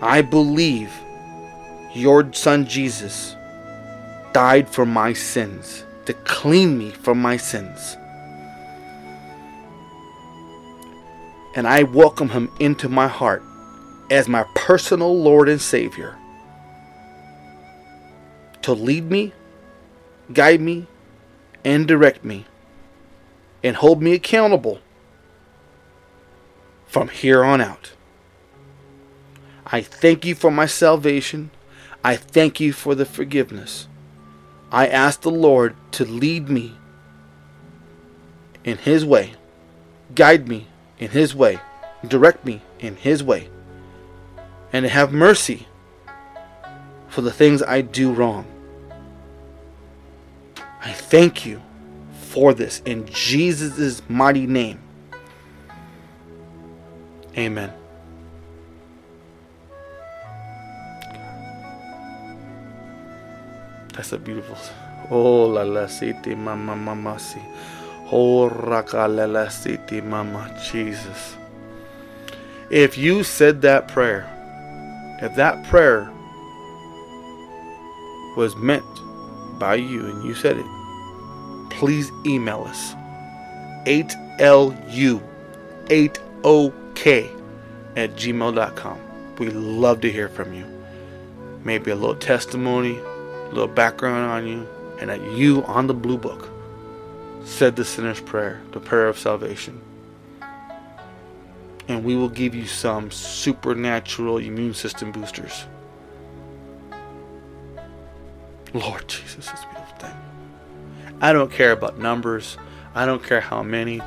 I 0.00 0.22
believe 0.22 0.92
your 1.94 2.32
son 2.32 2.66
Jesus 2.66 3.36
died 4.32 4.68
for 4.68 4.86
my 4.86 5.12
sins, 5.12 5.84
to 6.06 6.14
clean 6.14 6.78
me 6.78 6.90
from 6.90 7.20
my 7.20 7.36
sins. 7.36 7.96
and 11.54 11.66
I 11.66 11.82
welcome 11.82 12.30
him 12.30 12.50
into 12.58 12.88
my 12.88 13.08
heart 13.08 13.42
as 14.10 14.28
my 14.28 14.44
personal 14.54 15.16
Lord 15.16 15.48
and 15.48 15.60
Savior 15.60 16.16
to 18.62 18.72
lead 18.72 19.10
me, 19.10 19.32
guide 20.32 20.60
me, 20.60 20.86
and 21.64 21.86
direct 21.86 22.24
me, 22.24 22.46
and 23.62 23.76
hold 23.76 24.00
me 24.00 24.12
accountable 24.12 24.78
from 26.86 27.08
here 27.08 27.42
on 27.42 27.60
out. 27.60 27.92
I 29.66 29.80
thank 29.80 30.24
you 30.24 30.34
for 30.34 30.50
my 30.50 30.66
salvation. 30.66 31.50
I 32.04 32.16
thank 32.16 32.60
you 32.60 32.72
for 32.72 32.94
the 32.94 33.04
forgiveness. 33.04 33.88
I 34.70 34.88
ask 34.88 35.20
the 35.20 35.30
Lord 35.30 35.76
to 35.92 36.04
lead 36.04 36.48
me 36.48 36.76
in 38.64 38.78
His 38.78 39.04
way, 39.04 39.34
guide 40.14 40.48
me 40.48 40.66
in 40.98 41.10
His 41.10 41.34
way, 41.34 41.60
direct 42.06 42.44
me 42.44 42.62
in 42.80 42.96
His 42.96 43.22
way, 43.22 43.48
and 44.72 44.84
to 44.84 44.88
have 44.88 45.12
mercy 45.12 45.68
for 47.08 47.20
the 47.20 47.32
things 47.32 47.62
I 47.62 47.82
do 47.82 48.12
wrong. 48.12 48.46
I 50.80 50.92
thank 50.92 51.46
you 51.46 51.62
for 52.30 52.54
this 52.54 52.80
in 52.84 53.06
Jesus' 53.06 54.02
mighty 54.08 54.46
name. 54.46 54.80
Amen. 57.36 57.72
That's 63.92 64.12
a 64.12 64.18
beautiful. 64.18 64.56
Oh 65.10 65.46
la 65.46 65.62
la 65.62 65.86
siti 65.86 66.36
mama 66.36 66.74
mama 66.76 67.18
si. 67.18 67.40
Oh 68.10 68.48
rakalela 68.48 69.48
siti 69.48 70.02
mama 70.02 70.50
Jesus. 70.70 71.36
If 72.70 72.96
you 72.96 73.22
said 73.22 73.62
that 73.62 73.88
prayer, 73.88 74.26
if 75.20 75.34
that 75.36 75.64
prayer 75.64 76.10
was 78.36 78.56
meant 78.56 78.84
by 79.58 79.74
you 79.74 80.06
and 80.06 80.24
you 80.24 80.34
said 80.34 80.56
it, 80.56 80.66
please 81.70 82.10
email 82.24 82.64
us 82.64 82.94
8lu 83.84 85.20
8ok 85.86 87.30
at 87.96 88.10
gmail.com. 88.16 88.98
We 89.38 89.50
love 89.50 90.00
to 90.00 90.10
hear 90.10 90.28
from 90.28 90.54
you. 90.54 90.64
Maybe 91.64 91.90
a 91.90 91.94
little 91.94 92.16
testimony, 92.16 92.98
little 93.52 93.68
background 93.68 94.30
on 94.30 94.46
you, 94.46 94.68
and 94.98 95.10
that 95.10 95.20
you 95.32 95.64
on 95.64 95.86
the 95.86 95.94
blue 95.94 96.18
book 96.18 96.48
said 97.44 97.76
the 97.76 97.84
sinner's 97.84 98.20
prayer, 98.20 98.60
the 98.72 98.80
prayer 98.80 99.08
of 99.08 99.18
salvation. 99.18 99.80
And 101.88 102.04
we 102.04 102.14
will 102.14 102.28
give 102.28 102.54
you 102.54 102.66
some 102.66 103.10
supernatural 103.10 104.38
immune 104.38 104.74
system 104.74 105.12
boosters. 105.12 105.66
Lord 108.72 109.06
Jesus, 109.08 109.50
this 109.50 109.64
beautiful 109.64 109.96
thing. 109.98 110.16
I 111.20 111.32
don't 111.32 111.50
care 111.52 111.72
about 111.72 111.98
numbers. 111.98 112.56
I 112.94 113.04
don't 113.04 113.22
care 113.22 113.40
how 113.40 113.62
many. 113.62 114.00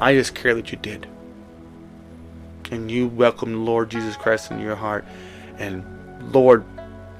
I 0.00 0.14
just 0.14 0.34
care 0.34 0.54
that 0.54 0.70
you 0.70 0.78
did. 0.78 1.06
And 2.70 2.90
you 2.90 3.08
welcome 3.08 3.52
the 3.52 3.58
Lord 3.58 3.90
Jesus 3.90 4.16
Christ 4.16 4.50
in 4.50 4.60
your 4.60 4.76
heart. 4.76 5.04
And 5.58 5.84
Lord, 6.32 6.64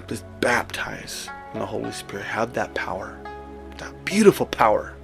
just 0.07 0.25
baptize 0.41 1.29
in 1.55 1.61
the 1.61 1.67
Holy 1.67 1.93
Spirit. 1.93 2.27
Have 2.27 2.53
that 2.55 2.75
power. 2.75 3.19
That 3.79 4.05
beautiful 4.05 4.47
power. 4.47 4.95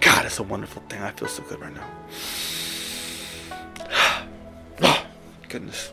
God, 0.00 0.24
it's 0.24 0.38
a 0.38 0.44
wonderful 0.44 0.82
thing. 0.88 1.02
I 1.02 1.10
feel 1.10 1.28
so 1.28 1.42
good 1.42 1.60
right 1.60 1.74
now. 1.74 1.86
oh, 4.82 5.06
goodness. 5.48 5.92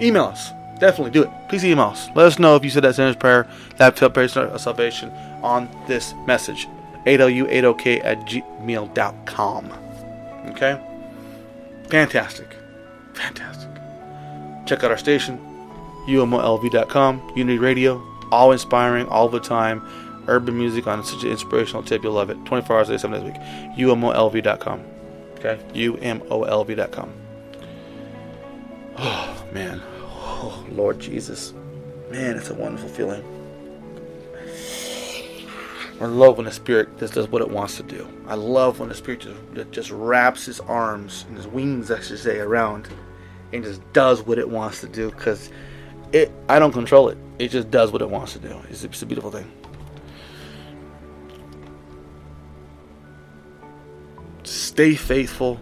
Email 0.00 0.24
us. 0.24 0.50
Definitely 0.78 1.12
do 1.12 1.22
it. 1.22 1.30
Please 1.48 1.64
email 1.64 1.86
us. 1.86 2.08
Let 2.14 2.26
us 2.26 2.38
know 2.38 2.54
if 2.54 2.62
you 2.62 2.68
said 2.68 2.84
that 2.84 2.94
sinner's 2.94 3.16
prayer, 3.16 3.48
that 3.78 3.96
prayer 3.96 4.26
of 4.26 4.60
salvation 4.60 5.10
on 5.42 5.68
this 5.88 6.12
message. 6.26 6.68
8lu8ok 7.06 8.04
at 8.04 8.20
gmail.com. 8.26 9.72
Okay? 10.50 10.80
Fantastic. 11.88 12.54
Fantastic. 13.14 13.70
Check 14.66 14.82
out 14.82 14.90
our 14.90 14.98
station, 14.98 15.38
umolv.com, 16.06 17.32
Unity 17.34 17.58
Radio, 17.58 18.02
all 18.30 18.52
inspiring, 18.52 19.06
all 19.08 19.28
the 19.28 19.40
time. 19.40 19.86
Urban 20.28 20.58
music 20.58 20.86
on 20.86 21.04
such 21.04 21.22
an 21.22 21.30
inspirational 21.30 21.82
tip, 21.82 22.02
you'll 22.02 22.12
love 22.12 22.30
it. 22.30 22.44
24 22.46 22.76
hours 22.76 22.88
a 22.88 22.92
day, 22.92 22.98
7 22.98 23.20
days 23.20 23.22
a 23.22 23.32
week. 23.32 23.86
umolv.com. 23.86 24.84
Okay? 25.38 25.60
umolv.com. 25.74 27.12
Oh, 28.98 29.46
man. 29.52 29.82
Oh, 30.04 30.66
Lord 30.70 30.98
Jesus. 30.98 31.52
Man, 32.10 32.36
it's 32.36 32.50
a 32.50 32.54
wonderful 32.54 32.88
feeling. 32.88 33.22
I 36.00 36.04
love 36.04 36.36
when 36.36 36.44
the 36.44 36.52
Spirit 36.52 36.98
just 36.98 37.14
does 37.14 37.28
what 37.28 37.40
it 37.40 37.50
wants 37.50 37.78
to 37.78 37.82
do. 37.82 38.06
I 38.26 38.34
love 38.34 38.80
when 38.80 38.90
the 38.90 38.94
Spirit 38.94 39.26
just, 39.54 39.70
just 39.70 39.90
wraps 39.90 40.44
his 40.44 40.60
arms 40.60 41.24
and 41.28 41.36
his 41.36 41.46
wings, 41.46 41.90
I 41.90 42.00
should 42.00 42.18
say, 42.18 42.38
around 42.38 42.88
and 43.52 43.64
just 43.64 43.80
does 43.92 44.22
what 44.22 44.38
it 44.38 44.48
wants 44.48 44.80
to 44.82 44.88
do 44.88 45.10
because 45.10 45.50
it 46.12 46.30
I 46.48 46.58
don't 46.58 46.72
control 46.72 47.08
it. 47.08 47.18
It 47.38 47.48
just 47.48 47.70
does 47.70 47.92
what 47.92 48.02
it 48.02 48.08
wants 48.08 48.32
to 48.34 48.38
do. 48.38 48.60
It's, 48.70 48.84
it's 48.84 49.02
a 49.02 49.06
beautiful 49.06 49.30
thing. 49.30 49.50
Stay 54.44 54.94
faithful. 54.94 55.60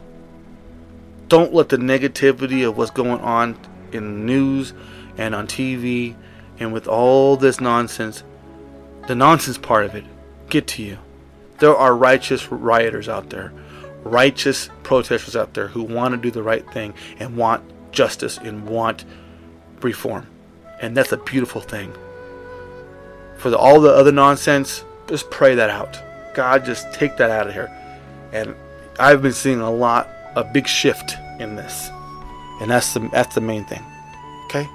Don't 1.28 1.54
let 1.54 1.70
the 1.70 1.78
negativity 1.78 2.68
of 2.68 2.76
what's 2.76 2.90
going 2.90 3.20
on 3.20 3.58
in 3.92 4.04
the 4.04 4.24
news 4.24 4.74
and 5.16 5.34
on 5.34 5.46
TV 5.46 6.14
and 6.58 6.72
with 6.72 6.86
all 6.86 7.36
this 7.36 7.60
nonsense, 7.60 8.22
the 9.08 9.14
nonsense 9.14 9.58
part 9.58 9.84
of 9.84 9.94
it, 9.94 10.04
get 10.48 10.66
to 10.68 10.82
you. 10.82 10.98
There 11.58 11.74
are 11.74 11.96
righteous 11.96 12.50
rioters 12.50 13.08
out 13.08 13.30
there, 13.30 13.52
righteous 14.02 14.68
protesters 14.82 15.34
out 15.34 15.54
there 15.54 15.68
who 15.68 15.82
want 15.82 16.12
to 16.12 16.18
do 16.18 16.30
the 16.30 16.42
right 16.42 16.68
thing 16.72 16.94
and 17.18 17.36
want 17.36 17.64
justice 17.92 18.38
and 18.38 18.66
want 18.66 19.04
reform. 19.80 20.26
And 20.80 20.96
that's 20.96 21.12
a 21.12 21.16
beautiful 21.16 21.60
thing. 21.60 21.92
For 23.38 23.50
the, 23.50 23.58
all 23.58 23.80
the 23.80 23.92
other 23.92 24.12
nonsense, 24.12 24.84
just 25.06 25.30
pray 25.30 25.54
that 25.54 25.70
out. 25.70 26.00
God, 26.34 26.64
just 26.64 26.92
take 26.92 27.16
that 27.16 27.30
out 27.30 27.46
of 27.46 27.52
here. 27.52 27.70
And 28.32 28.54
I've 28.98 29.22
been 29.22 29.32
seeing 29.32 29.60
a 29.60 29.70
lot, 29.70 30.08
a 30.34 30.44
big 30.44 30.66
shift 30.66 31.16
in 31.38 31.56
this. 31.56 31.90
And 32.60 32.70
that's 32.70 32.94
the, 32.94 33.08
that's 33.12 33.34
the 33.34 33.40
main 33.40 33.64
thing. 33.64 33.82
Okay? 34.46 34.68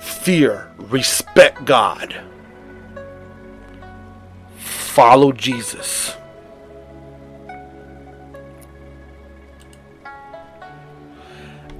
Fear, 0.00 0.70
respect 0.78 1.64
God. 1.64 2.20
Follow 4.56 5.32
Jesus. 5.32 6.16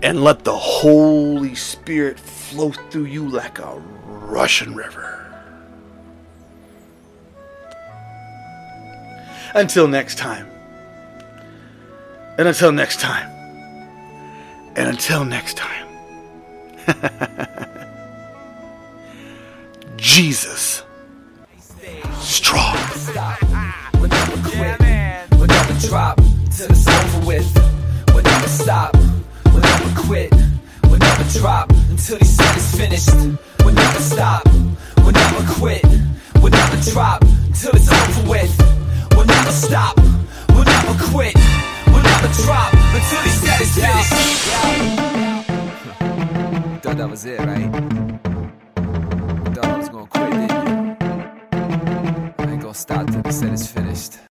And 0.03 0.23
let 0.23 0.45
the 0.45 0.57
Holy 0.57 1.55
Spirit 1.55 2.19
flow 2.19 2.71
through 2.71 3.07
you 3.07 3.29
like 3.29 3.59
a 3.59 3.81
rushing 4.07 4.75
river. 4.75 5.15
Until 9.55 9.89
next 9.89 10.19
time. 10.19 10.47
And 12.39 12.47
until 12.47 12.71
next 12.71 13.01
time. 13.01 13.29
And 14.77 14.89
until 14.89 15.25
next 15.25 15.57
time. 15.57 15.89
Jesus. 19.97 20.85
Strong. 22.21 22.77
Stop 28.49 29.08
quit. 30.07 30.33
We'll 30.85 30.99
never 30.99 31.25
drop 31.39 31.71
until 31.91 32.19
these 32.19 32.37
set 32.37 32.57
is 32.57 32.75
finished. 32.77 33.11
We'll 33.65 33.75
never 33.75 34.01
stop. 34.01 34.43
We'll 34.99 35.13
never 35.13 35.45
quit. 35.55 35.85
We'll 36.41 36.51
never 36.53 36.77
drop 36.91 37.23
until 37.23 37.73
it's 37.75 37.91
over 37.91 38.31
with. 38.31 38.55
We'll 39.13 39.27
never 39.27 39.51
stop. 39.51 39.97
We'll 40.51 40.65
never 40.65 40.95
quit. 41.11 41.35
We'll 41.89 42.03
never 42.03 42.29
drop 42.43 42.73
until 42.75 43.23
these 43.23 43.41
set 43.43 43.61
is 43.61 43.75
finished. 43.75 44.13
Thought 46.83 46.97
that 46.97 47.11
was 47.11 47.25
it, 47.25 47.39
right? 47.41 47.71
Thought 49.55 49.65
I 49.65 49.77
was 49.79 49.89
gonna 49.89 50.07
quit, 50.07 50.31
didn't 50.31 50.51
you? 50.51 50.97
I 52.39 52.43
ain't 52.53 52.63
gonna 52.63 52.75
stop 52.75 53.07
till 53.11 53.23
the 53.23 53.33
set 53.33 53.53
is 53.53 53.67
finished. 53.67 54.19